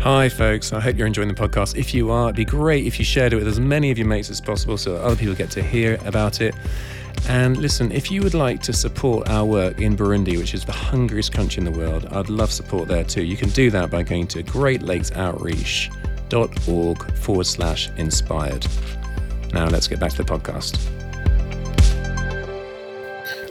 [0.00, 0.72] Hi, folks.
[0.72, 1.76] I hope you're enjoying the podcast.
[1.76, 4.08] If you are, it'd be great if you shared it with as many of your
[4.08, 6.56] mates as possible so that other people get to hear about it.
[7.28, 10.72] And listen, if you would like to support our work in Burundi, which is the
[10.72, 13.22] hungriest country in the world, I'd love support there too.
[13.22, 18.66] You can do that by going to greatlakesoutreach.org forward slash inspired.
[19.52, 21.01] Now, let's get back to the podcast.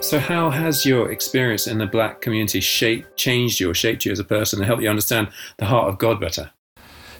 [0.01, 4.11] So, how has your experience in the black community shaped, changed you, or shaped you
[4.11, 6.51] as a person, and helped you understand the heart of God better?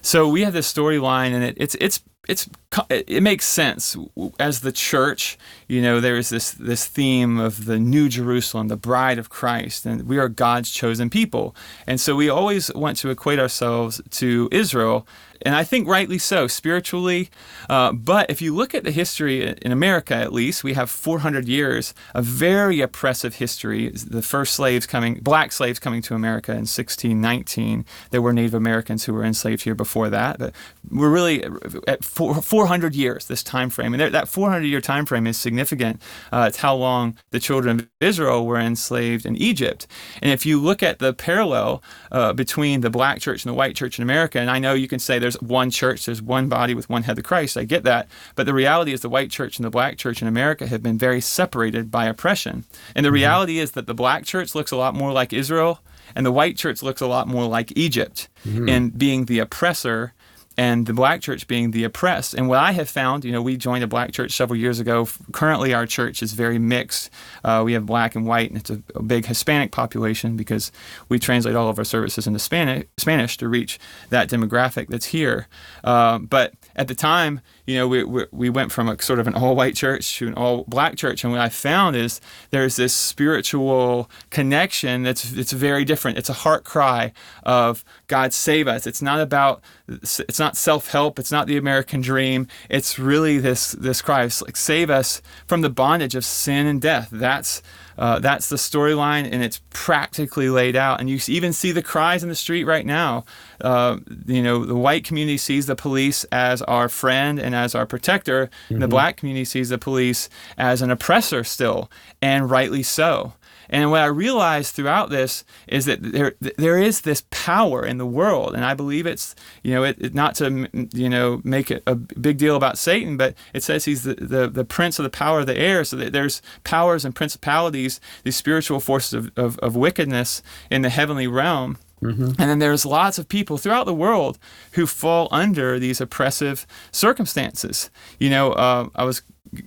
[0.01, 2.49] So we have this storyline, and it, it's it's it's
[2.89, 3.97] it makes sense
[4.39, 9.17] as the church you know there's this this theme of the new jerusalem the bride
[9.17, 11.55] of christ and we are god's chosen people
[11.87, 15.07] and so we always want to equate ourselves to israel
[15.45, 17.29] and I think rightly so, spiritually.
[17.69, 21.47] Uh, but if you look at the history in America, at least, we have 400
[21.47, 23.89] years of very oppressive history.
[23.89, 27.85] The first slaves coming, black slaves coming to America in 1619.
[28.11, 30.53] There were Native Americans who were enslaved here before that, but
[30.89, 31.43] we're really
[31.87, 36.01] at 400 years this time frame, and that 400 year time frame is significant.
[36.31, 39.87] Uh, it's how long the children of Israel were enslaved in Egypt.
[40.21, 43.75] And if you look at the parallel uh, between the black church and the white
[43.75, 46.49] church in America, and I know you can say there's there's one church, there's one
[46.49, 47.57] body with one head of Christ.
[47.57, 48.07] I get that.
[48.35, 50.97] But the reality is the white church and the black church in America have been
[50.97, 52.65] very separated by oppression.
[52.95, 53.15] And the mm-hmm.
[53.15, 55.81] reality is that the black church looks a lot more like Israel
[56.15, 58.67] and the white church looks a lot more like Egypt mm-hmm.
[58.67, 60.13] in being the oppressor
[60.61, 62.35] and the black church being the oppressed.
[62.35, 65.07] And what I have found, you know, we joined a black church several years ago.
[65.31, 67.09] Currently, our church is very mixed.
[67.43, 70.71] Uh, we have black and white, and it's a, a, big Hispanic population because
[71.09, 73.79] we translate all of our services into Spanish, Spanish to reach
[74.11, 75.47] that demographic that's here.
[75.83, 79.27] Uh, but at the time, you know, we, we, we went from a sort of
[79.27, 81.23] an all white church to an all black church.
[81.23, 86.17] And what I found is there's this spiritual connection that's it's very different.
[86.17, 88.87] It's a heart cry of God save us.
[88.87, 91.19] It's not about, it's not self help.
[91.19, 92.47] It's not the American dream.
[92.69, 96.81] It's really this, this cry of like, save us from the bondage of sin and
[96.81, 97.09] death.
[97.11, 97.61] That's
[98.01, 100.99] uh, that's the storyline, and it's practically laid out.
[100.99, 103.25] And you even see the cries in the street right now.
[103.61, 107.85] Uh, you know, the white community sees the police as our friend and as our
[107.85, 108.73] protector, mm-hmm.
[108.73, 111.91] and the black community sees the police as an oppressor still,
[112.23, 113.33] and rightly so.
[113.71, 118.05] And what I realized throughout this is that there there is this power in the
[118.05, 121.81] world, and I believe it's you know it, it not to you know make it
[121.87, 125.09] a big deal about Satan, but it says he's the, the, the prince of the
[125.09, 125.83] power of the air.
[125.83, 130.89] So that there's powers and principalities, these spiritual forces of, of, of wickedness in the
[130.89, 131.77] heavenly realm.
[132.01, 132.25] Mm-hmm.
[132.25, 134.39] And then there's lots of people throughout the world
[134.73, 137.91] who fall under these oppressive circumstances.
[138.19, 139.21] You know, uh, I was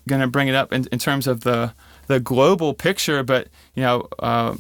[0.09, 1.75] going to bring it up in, in terms of the
[2.07, 4.09] the global picture, but you know.
[4.19, 4.57] Uh,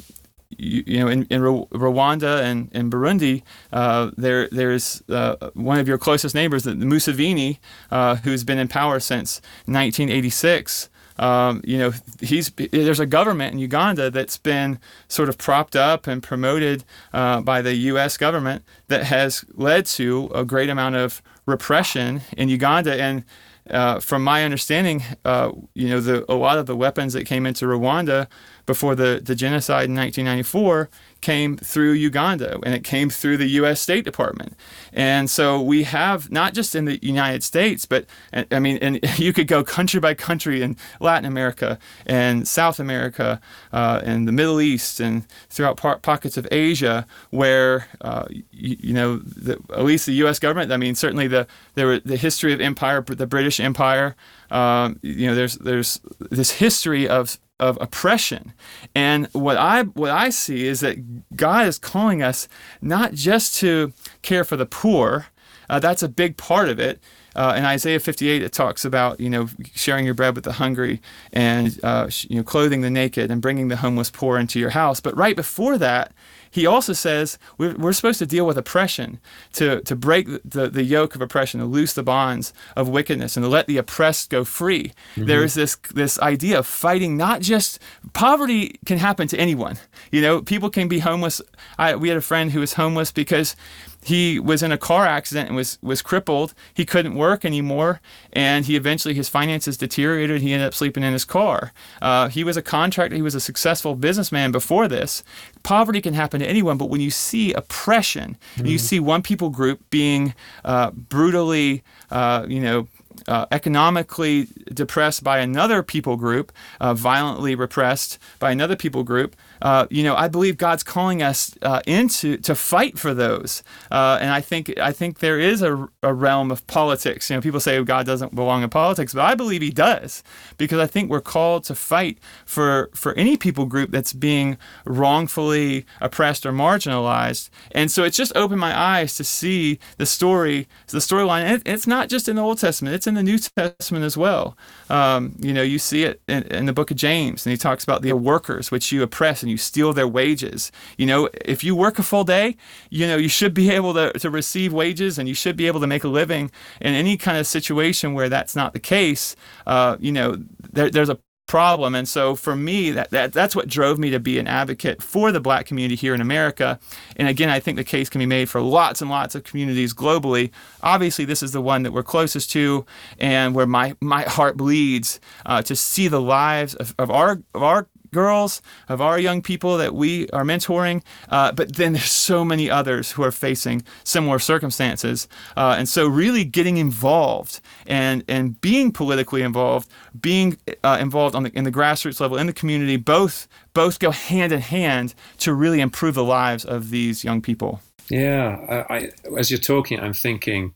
[0.56, 5.88] you, you, know, in, in Rwanda and in Burundi, uh, there there's uh, one of
[5.88, 7.58] your closest neighbors, the Museveni,
[7.90, 10.88] uh, who's been in power since 1986.
[11.16, 16.06] Um, you know, he's there's a government in Uganda that's been sort of propped up
[16.06, 18.16] and promoted uh, by the U.S.
[18.16, 23.24] government that has led to a great amount of repression in Uganda and
[23.70, 27.46] uh, from my understanding, uh, you know, the, a lot of the weapons that came
[27.46, 28.26] into Rwanda
[28.66, 30.90] before the, the genocide in 1994
[31.24, 33.80] came through Uganda and it came through the U.S.
[33.80, 34.54] State Department.
[34.92, 38.04] And so we have not just in the United States, but
[38.50, 43.40] I mean, and you could go country by country in Latin America and South America
[43.72, 48.92] uh, and the Middle East and throughout par- pockets of Asia where, uh, you, you,
[48.92, 50.38] know, the, at least the U.S.
[50.38, 54.14] government, I mean, certainly the, there the history of empire, the British Empire,
[54.50, 58.52] um, you know, there's, there's this history of of oppression.
[58.94, 62.48] And what I what I see is that God is calling us
[62.82, 65.26] not just to care for the poor.
[65.70, 67.00] Uh, that's a big part of it.
[67.34, 71.00] Uh, in Isaiah 58, it talks about you know sharing your bread with the hungry
[71.32, 75.00] and uh, you know clothing the naked and bringing the homeless poor into your house.
[75.00, 76.12] But right before that,
[76.54, 79.18] he also says we're, we're supposed to deal with oppression,
[79.54, 83.42] to, to break the, the yoke of oppression, to loose the bonds of wickedness, and
[83.42, 84.92] to let the oppressed go free.
[85.16, 85.24] Mm-hmm.
[85.24, 87.80] There is this, this idea of fighting not just
[88.12, 89.78] poverty can happen to anyone.
[90.12, 91.42] You know, people can be homeless.
[91.76, 93.56] I, we had a friend who was homeless because
[94.04, 96.54] he was in a car accident and was was crippled.
[96.74, 98.00] He couldn't work anymore,
[98.32, 100.42] and he eventually his finances deteriorated.
[100.42, 101.72] He ended up sleeping in his car.
[102.02, 103.16] Uh, he was a contractor.
[103.16, 105.24] He was a successful businessman before this.
[105.62, 108.66] Poverty can happen to anyone, but when you see oppression, mm-hmm.
[108.66, 112.86] you see one people group being uh, brutally, uh, you know,
[113.28, 119.86] uh, economically depressed by another people group, uh, violently repressed by another people group, uh,
[119.90, 123.62] you know, I believe God's calling us uh, into to fight for those.
[123.90, 127.30] Uh, and I think I think there is a, a, realm of politics.
[127.30, 130.22] You know, people say God doesn't belong in politics, but I believe He does
[130.58, 135.86] because I think we're called to fight for for any people group that's being wrongfully
[136.00, 137.48] oppressed or marginalized.
[137.72, 141.42] And so it's just opened my eyes to see the story, the storyline.
[141.44, 144.16] And it's not just in the Old Testament; it's it's in the New Testament as
[144.16, 144.56] well.
[144.88, 147.84] Um, you know, you see it in, in, the book of James, and he talks
[147.84, 150.72] about the workers which you oppress and you steal their wages.
[150.96, 152.56] You know, if you work a full day,
[152.90, 155.80] you know, you should be able to, to receive wages and you should be able
[155.80, 156.50] to make a living.
[156.80, 159.36] In any kind of situation where that's not the case,
[159.66, 160.36] uh, you know,
[160.72, 161.94] there, there's a problem.
[161.94, 165.30] And so for me, that, that that's what drove me to be an advocate for
[165.30, 166.78] the black community here in America.
[167.16, 169.92] And again, I think the case can be made for lots and lots of communities
[169.92, 170.50] globally.
[170.82, 172.86] Obviously, this is the one that we're closest to
[173.18, 177.62] and where my, my heart bleeds uh, to see the lives of, of our of
[177.62, 181.02] our girls, of our young people that we are mentoring.
[181.28, 185.28] Uh, but then there's so many others who are facing similar circumstances.
[185.56, 191.42] Uh, and so, really getting involved and, and being politically involved, being uh, involved on
[191.42, 195.52] the, in the grassroots level, in the community, both, both go hand in hand to
[195.52, 197.80] really improve the lives of these young people.
[198.10, 200.74] Yeah, I, I, as you're talking, I'm thinking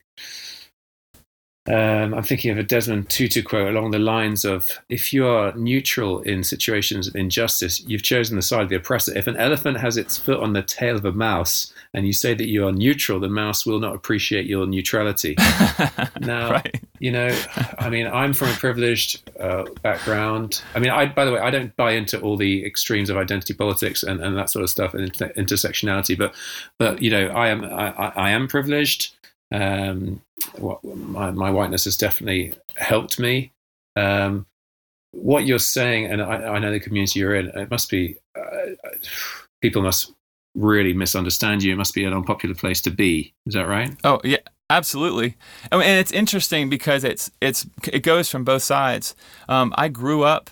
[1.68, 5.52] um, I'm thinking of a Desmond Tutu quote along the lines of If you are
[5.52, 9.16] neutral in situations of injustice, you've chosen the side of the oppressor.
[9.16, 12.32] If an elephant has its foot on the tail of a mouse and you say
[12.32, 15.36] that you are neutral, the mouse will not appreciate your neutrality.
[16.20, 16.80] now, right.
[17.00, 17.38] you know,
[17.78, 20.62] I mean, I'm from a privileged uh, background.
[20.74, 23.52] I mean, I, by the way, I don't buy into all the extremes of identity
[23.52, 26.34] politics and, and that sort of stuff and inter- intersectionality, but,
[26.78, 29.12] but, you know, I am, I, I am privileged.
[29.52, 30.20] Um,
[30.60, 33.52] my, my whiteness has definitely helped me.
[33.96, 34.46] Um,
[35.12, 38.74] what you're saying, and I, I, know the community you're in, it must be uh,
[39.62, 40.12] people must
[40.54, 41.72] really misunderstand you.
[41.72, 43.32] It must be an unpopular place to be.
[43.46, 43.96] Is that right?
[44.04, 44.38] Oh yeah,
[44.70, 45.36] absolutely.
[45.72, 49.16] and it's interesting because it's it's it goes from both sides.
[49.48, 50.50] Um, I grew up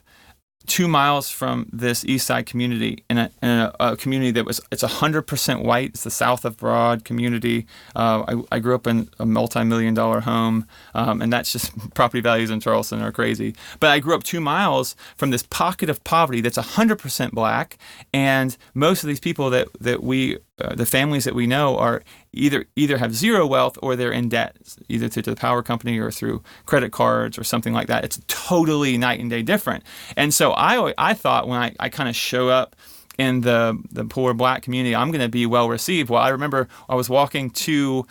[0.67, 4.61] two miles from this east side community in a, in a, a community that was
[4.71, 5.91] it's 100% white.
[5.91, 7.67] It's the south of broad community.
[7.95, 12.21] Uh, I, I, grew up in a multi-million dollar home um, and that's just property
[12.21, 13.55] values in charleston are crazy.
[13.81, 17.79] But i grew up two miles from this pocket of poverty that's 100% black
[18.13, 22.03] and most of these people that, that we uh, the families that we know are
[22.33, 24.57] either either have zero wealth or they're in debt,
[24.89, 28.05] either to the power company or through credit cards or something like that.
[28.05, 29.85] It's totally night and day different.
[30.17, 32.75] And so I I thought when I, I kind of show up
[33.19, 36.09] in the the poor black community, I'm going to be well received.
[36.09, 38.07] Well, I remember I was walking to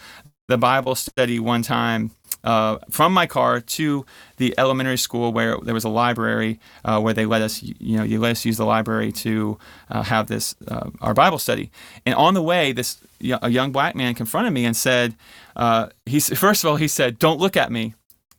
[0.47, 2.11] the Bible study one time
[2.43, 4.05] uh, from my car to
[4.37, 8.03] the elementary school where there was a library uh, where they let us, you know,
[8.03, 9.57] you let us use the library to
[9.89, 11.71] uh, have this uh, our Bible study.
[12.05, 12.97] And on the way, this
[13.41, 15.15] a young black man confronted me and said,
[15.55, 17.95] uh, he first of all he said, "Don't look at me,"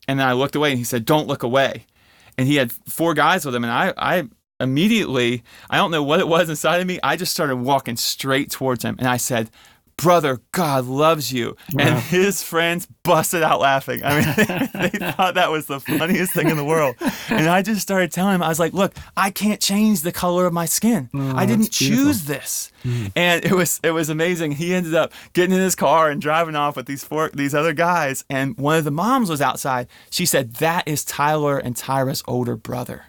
[0.07, 1.87] and then I looked away and he said, "Don't look away,"
[2.38, 4.29] and he had four guys with him, and I I
[4.61, 7.01] immediately I don't know what it was inside of me.
[7.03, 9.51] I just started walking straight towards him, and I said,
[9.96, 11.56] brother, God loves you.
[11.78, 14.02] And his friends busted out laughing.
[14.04, 16.96] I mean, they, thought that was the funniest thing in the world.
[17.28, 20.46] And I just started telling him, I was like, look, I can't change the color
[20.46, 21.11] of my skin.
[21.14, 22.70] Oh, I didn't choose this.
[22.85, 23.12] Mm.
[23.16, 24.52] And it was it was amazing.
[24.52, 27.72] He ended up getting in his car and driving off with these four these other
[27.72, 28.24] guys.
[28.30, 29.88] And one of the moms was outside.
[30.11, 33.06] She said, That is Tyler and Tyra's older brother.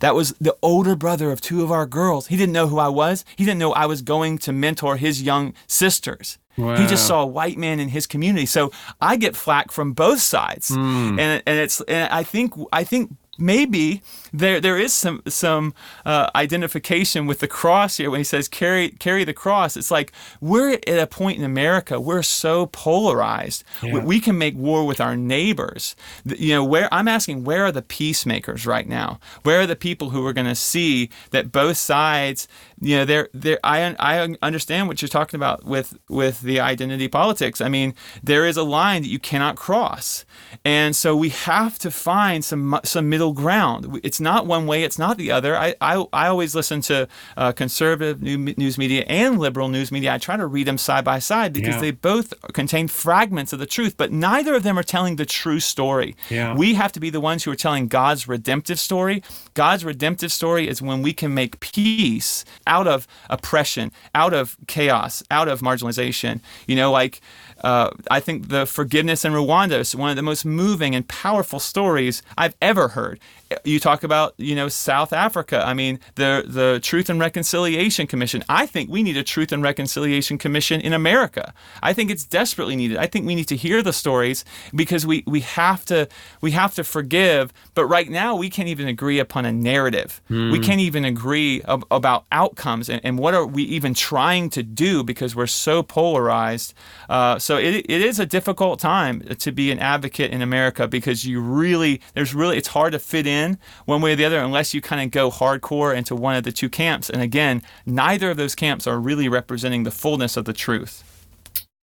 [0.00, 2.26] That was the older brother of two of our girls.
[2.28, 3.24] He didn't know who I was.
[3.36, 6.38] He didn't know I was going to mentor his young sisters.
[6.56, 6.76] Wow.
[6.76, 8.46] He just saw a white man in his community.
[8.46, 10.70] So I get flack from both sides.
[10.70, 11.20] Mm.
[11.20, 16.30] And and it's and I think I think maybe there there is some some uh,
[16.34, 19.76] identification with the cross here when he says carry carry the cross.
[19.76, 23.64] It's like we're at a point in America we're so polarized.
[23.82, 23.94] Yeah.
[23.94, 25.94] We, we, can make war with our neighbors.
[26.24, 29.20] You know where I'm asking where are the peacemakers right now?
[29.42, 32.48] Where are the people who are going to see that both sides?
[32.80, 37.08] You know they're, they're I I understand what you're talking about with with the identity
[37.08, 37.60] politics.
[37.60, 40.24] I mean there is a line that you cannot cross,
[40.64, 44.00] and so we have to find some some middle ground.
[44.02, 45.56] It's not one way, it's not the other.
[45.56, 50.14] I, I, I always listen to uh, conservative news media and liberal news media.
[50.14, 51.80] I try to read them side by side because yeah.
[51.80, 55.60] they both contain fragments of the truth, but neither of them are telling the true
[55.60, 56.16] story.
[56.30, 56.54] Yeah.
[56.54, 59.22] We have to be the ones who are telling God's redemptive story.
[59.54, 65.22] God's redemptive story is when we can make peace out of oppression, out of chaos,
[65.30, 66.40] out of marginalization.
[66.66, 67.20] You know, like
[67.66, 71.58] uh, I think the forgiveness in Rwanda is one of the most moving and powerful
[71.58, 73.18] stories I've ever heard.
[73.64, 75.62] You talk about you know South Africa.
[75.64, 78.42] I mean the the Truth and Reconciliation Commission.
[78.48, 81.54] I think we need a Truth and Reconciliation Commission in America.
[81.82, 82.96] I think it's desperately needed.
[82.96, 86.08] I think we need to hear the stories because we we have to
[86.40, 87.52] we have to forgive.
[87.74, 90.20] But right now we can't even agree upon a narrative.
[90.30, 90.50] Mm.
[90.50, 94.62] We can't even agree ab- about outcomes and, and, what are we even trying to
[94.62, 96.74] do because we're so polarized.
[97.08, 101.24] Uh, so it, it is a difficult time to be an advocate in America because
[101.24, 103.35] you really there's really it's hard to fit in
[103.84, 106.52] one way or the other unless you kind of go hardcore into one of the
[106.52, 107.10] two camps.
[107.10, 111.04] And again, neither of those camps are really representing the fullness of the truth.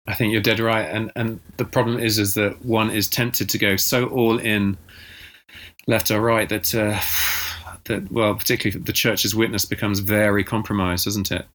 [0.09, 3.49] I think you're dead right, and and the problem is is that one is tempted
[3.51, 4.77] to go so all in,
[5.87, 7.01] left or right, that uh,
[7.85, 11.47] that well, particularly the church's witness becomes very compromised, doesn't it?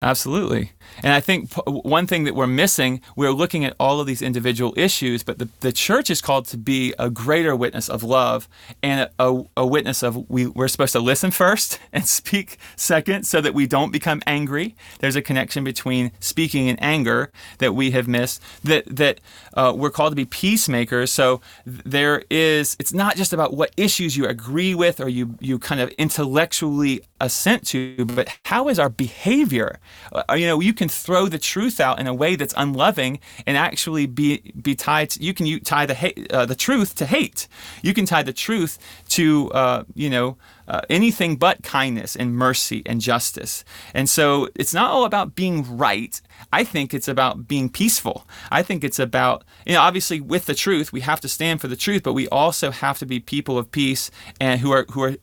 [0.00, 0.70] Absolutely.
[1.02, 4.72] And I think one thing that we're missing, we're looking at all of these individual
[4.76, 8.48] issues, but the, the church is called to be a greater witness of love
[8.80, 13.40] and a, a witness of we, we're supposed to listen first and speak second so
[13.40, 14.76] that we don't become angry.
[15.00, 19.20] There's a connection between speaking and anger that we have missed, that, that
[19.54, 21.10] uh, we're called to be peacemakers.
[21.10, 25.58] So there is, it's not just about what issues you agree with or you, you
[25.58, 29.80] kind of intellectually assent to, but how is our behavior?
[30.12, 33.56] Uh, you know, you can throw the truth out in a way that's unloving and
[33.56, 35.10] actually be be tied.
[35.10, 37.48] To, you can you tie the hate, uh, the truth to hate.
[37.82, 38.78] You can tie the truth
[39.10, 40.36] to uh, you know
[40.66, 43.64] uh, anything but kindness and mercy and justice.
[43.94, 46.20] And so it's not all about being right.
[46.52, 48.26] I think it's about being peaceful.
[48.50, 51.68] I think it's about, you know, obviously with the truth, we have to stand for
[51.68, 54.10] the truth, but we also have to be people of peace
[54.40, 55.16] and who are who are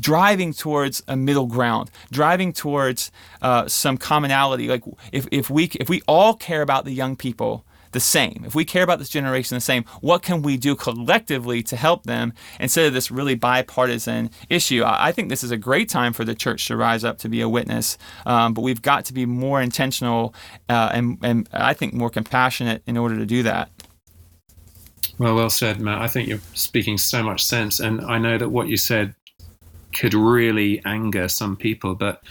[0.00, 3.10] driving towards a middle ground, driving towards
[3.42, 4.68] uh, some commonality.
[4.68, 8.54] Like if, if we if we all care about the young people the same, if
[8.54, 12.32] we care about this generation the same, what can we do collectively to help them
[12.60, 14.82] instead of this really bipartisan issue?
[14.84, 17.40] I think this is a great time for the church to rise up to be
[17.40, 20.34] a witness, um, but we've got to be more intentional
[20.68, 23.70] uh, and, and I think more compassionate in order to do that.
[25.18, 26.02] Well, well said, Matt.
[26.02, 29.14] I think you're speaking so much sense, and I know that what you said
[29.94, 32.22] could really anger some people, but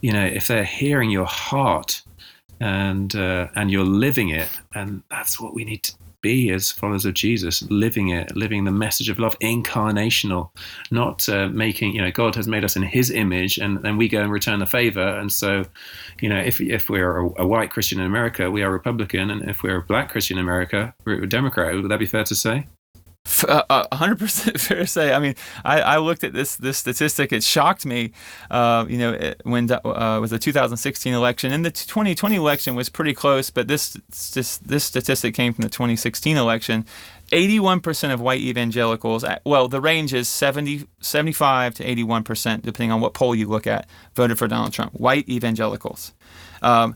[0.00, 2.02] you know, if they're hearing your heart
[2.64, 5.92] and uh, and you're living it, and that's what we need to
[6.22, 10.48] be as followers of Jesus, living it, living the message of love, incarnational,
[10.90, 11.94] not uh, making.
[11.94, 14.60] You know, God has made us in His image, and then we go and return
[14.60, 15.06] the favor.
[15.06, 15.66] And so,
[16.22, 19.46] you know, if if we're a, a white Christian in America, we are Republican, and
[19.46, 21.74] if we're a black Christian in America, we're a Democrat.
[21.74, 22.66] Would that be fair to say?
[23.48, 25.14] Uh, a hundred percent fair to say.
[25.14, 27.32] I mean, I, I, looked at this this statistic.
[27.32, 28.12] It shocked me.
[28.50, 32.90] Uh, you know, it, when uh, was the 2016 election, and the 2020 election was
[32.90, 33.48] pretty close.
[33.48, 33.94] But this
[34.34, 36.84] this this statistic came from the 2016 election.
[37.32, 43.00] 81% of white evangelicals, uh, well, the range is 70, 75 to 81%, depending on
[43.00, 44.92] what poll you look at, voted for Donald Trump.
[44.92, 46.12] White evangelicals.
[46.60, 46.94] Um,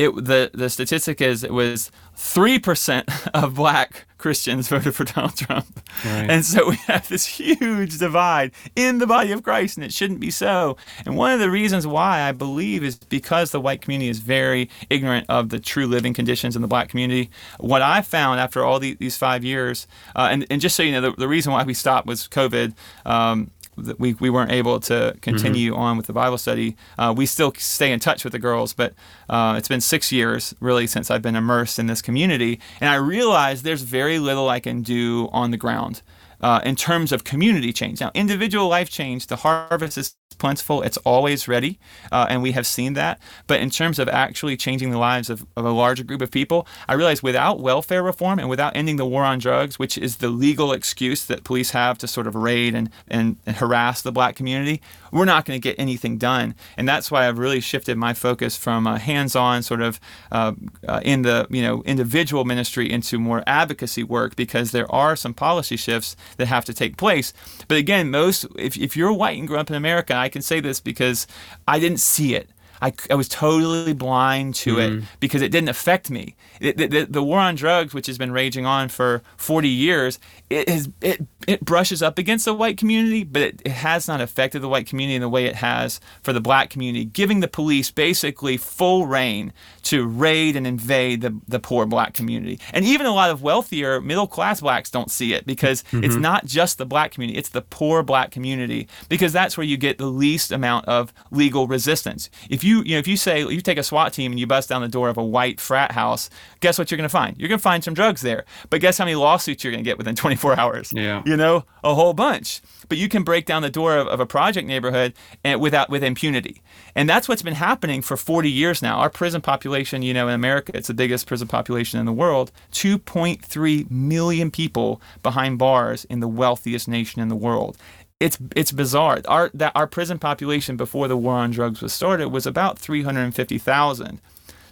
[0.00, 5.66] it, the, the statistic is it was 3% of black Christians voted for Donald Trump.
[6.04, 6.30] Right.
[6.30, 10.20] And so we have this huge divide in the body of Christ, and it shouldn't
[10.20, 10.78] be so.
[11.04, 14.70] And one of the reasons why I believe is because the white community is very
[14.88, 17.30] ignorant of the true living conditions in the black community.
[17.58, 19.86] What I found after all the, these five years,
[20.16, 22.74] uh, and, and just so you know, the, the reason why we stopped was COVID.
[23.04, 23.50] Um,
[23.98, 25.80] we, we weren't able to continue mm-hmm.
[25.80, 26.76] on with the Bible study.
[26.98, 28.94] Uh, we still stay in touch with the girls, but
[29.28, 32.96] uh, it's been six years really since I've been immersed in this community, and I
[32.96, 36.02] realize there's very little I can do on the ground
[36.40, 38.00] uh, in terms of community change.
[38.00, 41.78] Now, individual life change, the harvest is plentiful, it's always ready,
[42.12, 43.20] uh, and we have seen that.
[43.46, 46.66] But in terms of actually changing the lives of, of a larger group of people,
[46.88, 50.28] I realize without welfare reform and without ending the war on drugs, which is the
[50.28, 54.36] legal excuse that police have to sort of raid and, and, and harass the black
[54.36, 54.80] community,
[55.12, 56.54] we're not going to get anything done.
[56.76, 60.00] And that's why I've really shifted my focus from a hands-on sort of
[60.30, 60.52] uh,
[60.86, 65.34] uh, in the you know individual ministry into more advocacy work because there are some
[65.34, 67.32] policy shifts that have to take place.
[67.68, 70.60] But again, most if, if you're white and grew up in America, I can say
[70.60, 71.26] this because
[71.66, 72.50] I didn't see it.
[72.82, 75.02] I, I was totally blind to mm.
[75.02, 76.36] it because it didn't affect me.
[76.60, 80.18] It, the, the, war on drugs, which has been raging on for 40 years,
[80.50, 84.20] it, is, it, it brushes up against the white community, but it, it has not
[84.20, 87.48] affected the white community in the way it has for the black community, giving the
[87.48, 89.52] police basically full rein
[89.82, 92.60] to raid and invade the, the poor black community.
[92.72, 96.04] And even a lot of wealthier middle class blacks don't see it because mm-hmm.
[96.04, 99.76] it's not just the black community, it's the poor black community because that's where you
[99.76, 102.28] get the least amount of legal resistance.
[102.48, 104.46] If you you you know if you say you take a SWAT team and you
[104.46, 107.36] bust down the door of a white frat house, guess what you're going to find?
[107.38, 108.44] You're going to find some drugs there.
[108.70, 110.92] But guess how many lawsuits you're going to get within 24 hours?
[110.92, 111.22] Yeah.
[111.26, 112.62] You know, a whole bunch.
[112.88, 115.14] But you can break down the door of, of a project neighborhood
[115.44, 116.62] and without with impunity.
[116.94, 118.98] And that's what's been happening for 40 years now.
[118.98, 122.50] Our prison population, you know, in America, it's the biggest prison population in the world.
[122.72, 127.76] 2.3 million people behind bars in the wealthiest nation in the world
[128.20, 129.22] it's it's bizarre.
[129.26, 134.20] Our that our prison population before the war on drugs was started was about 350,000.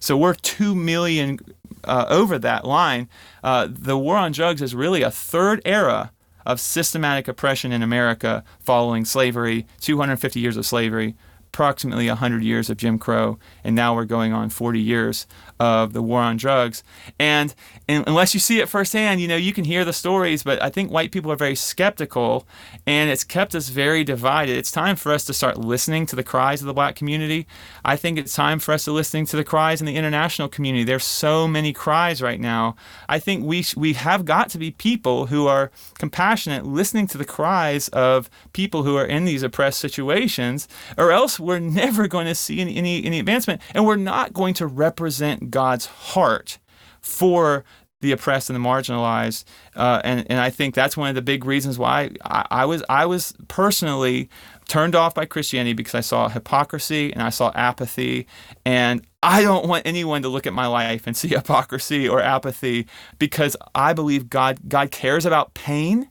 [0.01, 1.41] So we're two million
[1.85, 3.09] uh, over that line.
[3.43, 6.13] Uh, the war on drugs is really a third era
[6.47, 11.15] of systematic oppression in America following slavery, 250 years of slavery,
[11.49, 15.27] approximately 100 years of Jim Crow, and now we're going on 40 years
[15.61, 16.83] of the war on drugs.
[17.19, 17.55] And,
[17.89, 20.71] and, unless you see it firsthand, you know, you can hear the stories, but I
[20.71, 22.47] think white people are very skeptical
[22.87, 24.57] and it's kept us very divided.
[24.57, 27.47] It's time for us to start listening to the cries of the black community.
[27.85, 30.85] I think it's time for us to listening to the cries in the international community.
[30.85, 32.77] There's so many cries right now.
[33.09, 37.19] I think we sh- we have got to be people who are compassionate listening to
[37.19, 42.27] the cries of people who are in these oppressed situations or else we're never going
[42.27, 46.59] to see any, any, any advancement and we're not going to represent God's heart
[47.01, 47.65] for
[48.01, 49.45] the oppressed and the marginalized,
[49.75, 52.85] uh, and and I think that's one of the big reasons why I, I, was
[52.89, 54.29] I was personally
[54.69, 58.29] turned off by Christianity because I saw hypocrisy and I saw apathy,
[58.65, 62.87] and I don't want anyone to look at my life and see hypocrisy or apathy
[63.19, 66.09] because I believe God God cares about pain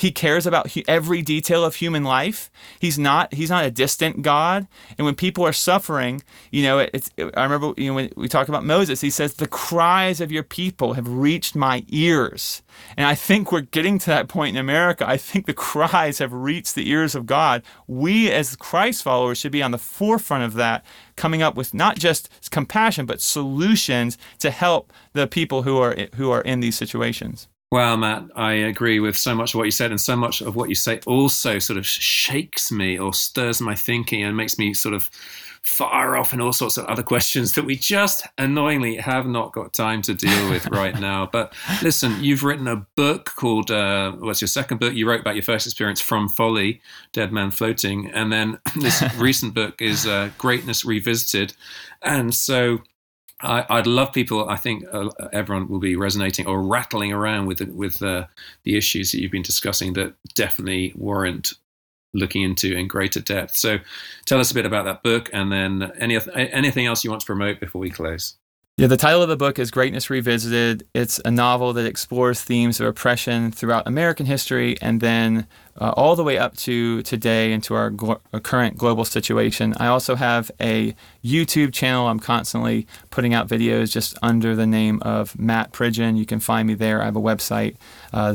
[0.00, 2.50] he cares about every detail of human life.
[2.78, 4.66] He's not he's not a distant God.
[4.96, 8.26] And when people are suffering, you know, it's it, I remember you know when we
[8.26, 12.62] talk about Moses, he says the cries of your people have reached my ears.
[12.96, 15.06] And I think we're getting to that point in America.
[15.06, 17.62] I think the cries have reached the ears of God.
[17.86, 20.82] We as Christ followers should be on the forefront of that,
[21.16, 26.30] coming up with not just compassion but solutions to help the people who are who
[26.30, 27.48] are in these situations.
[27.72, 30.56] Well, Matt, I agree with so much of what you said, and so much of
[30.56, 34.74] what you say also sort of shakes me or stirs my thinking and makes me
[34.74, 35.08] sort of
[35.62, 39.72] fire off in all sorts of other questions that we just annoyingly have not got
[39.72, 41.28] time to deal with right now.
[41.30, 44.94] But listen, you've written a book called, uh, what's your second book?
[44.94, 46.80] You wrote about your first experience from Folly,
[47.12, 48.10] Dead Man Floating.
[48.10, 51.52] And then this recent book is uh, Greatness Revisited.
[52.02, 52.80] And so
[53.42, 54.48] I, would love people.
[54.48, 58.26] I think uh, everyone will be resonating or rattling around with with uh,
[58.64, 61.54] the issues that you've been discussing that definitely warrant
[62.12, 63.56] looking into in greater depth.
[63.56, 63.78] So,
[64.26, 67.26] tell us a bit about that book, and then any anything else you want to
[67.26, 68.36] promote before we close.
[68.76, 70.86] Yeah, the title of the book is Greatness Revisited.
[70.94, 75.46] It's a novel that explores themes of oppression throughout American history and then
[75.78, 79.74] uh, all the way up to today and to our, glo- our, current global situation.
[79.78, 80.94] I also have a
[81.24, 82.08] YouTube channel.
[82.08, 86.16] I'm constantly putting out videos just under the name of Matt Pridgeon.
[86.16, 87.02] You can find me there.
[87.02, 87.76] I have a website,
[88.12, 88.34] uh.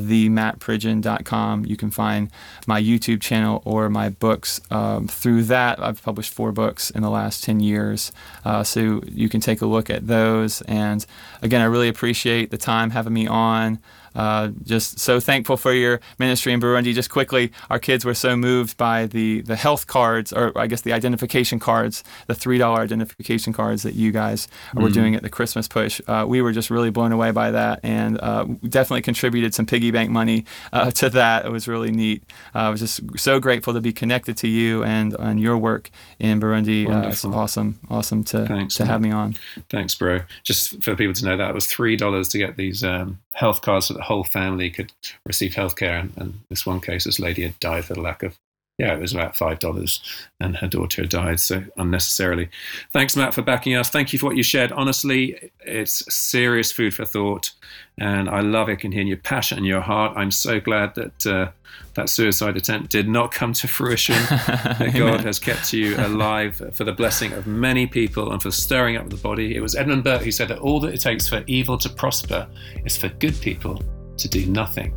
[1.66, 2.32] You can find
[2.68, 5.82] my YouTube channel or my books um, through that.
[5.82, 8.12] I've published four books in the last 10 years.
[8.44, 10.62] Uh, so you can take a look at those.
[10.64, 11.06] And
[11.42, 13.80] again, I really appreciate the time having me on.
[14.16, 16.94] Uh, just so thankful for your ministry in Burundi.
[16.94, 20.82] Just quickly, our kids were so moved by the, the health cards, or I guess
[20.82, 24.82] the identification cards, the $3 identification cards that you guys mm.
[24.82, 26.00] were doing at the Christmas push.
[26.08, 29.92] Uh, we were just really blown away by that and uh, definitely contributed some piggy
[29.92, 31.46] bank money uh, to that.
[31.46, 32.24] It was really neat.
[32.54, 35.90] Uh, I was just so grateful to be connected to you and, and your work
[36.20, 36.86] in Burundi.
[37.08, 39.36] it's awesome, awesome to, Thanks, to have me on.
[39.70, 40.22] Thanks, bro.
[40.44, 43.88] Just for people to know that, it was $3 to get these um, health cards
[43.88, 44.92] so the whole family could
[45.26, 46.00] receive healthcare.
[46.00, 48.38] And, and this one case, this lady had died for the lack of,
[48.78, 50.00] yeah, it was about $5
[50.42, 52.50] and her daughter died, so unnecessarily.
[52.92, 53.90] Thanks, Matt, for backing us.
[53.90, 54.74] Thank you for what you shared.
[54.74, 57.52] Honestly, it's serious food for thought.
[57.98, 58.74] And I love it.
[58.74, 60.18] I can hear your passion and your heart.
[60.18, 61.52] I'm so glad that uh,
[61.94, 64.16] that suicide attempt did not come to fruition.
[64.30, 68.98] that God has kept you alive for the blessing of many people and for stirring
[68.98, 69.56] up the body.
[69.56, 72.46] It was Edmund Burke who said that all that it takes for evil to prosper
[72.84, 73.82] is for good people
[74.18, 74.94] to do nothing.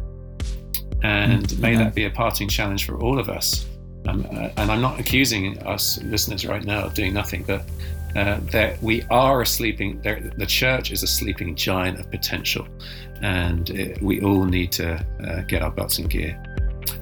[1.03, 3.67] And mm, may that be a parting challenge for all of us.
[4.07, 7.63] Um, uh, and I'm not accusing us listeners right now of doing nothing, but
[8.17, 12.67] uh, that we are a sleeping, the church is a sleeping giant of potential,
[13.23, 16.43] and it, we all need to uh, get our butts in gear.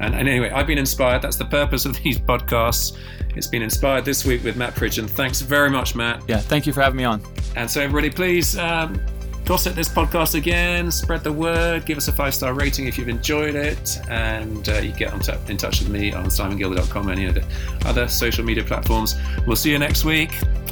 [0.01, 1.23] And, and, anyway, I've been inspired.
[1.23, 2.99] That's the purpose of these podcasts.
[3.37, 5.09] It's been inspired this week with Matt Pridgeon.
[5.09, 6.23] Thanks very much, Matt.
[6.29, 7.23] Yeah, thank you for having me on.
[7.55, 9.01] And so, everybody, please um,
[9.47, 13.09] gossip this podcast again, spread the word, give us a five star rating if you've
[13.09, 15.13] enjoyed it, and uh, you get
[15.49, 17.45] in touch with me on simonguillebaud.com and any of the
[17.89, 19.15] other social media platforms.
[19.47, 20.31] We'll see you next week.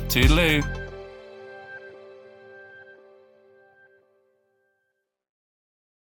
[0.09, 0.84] Toodaloo.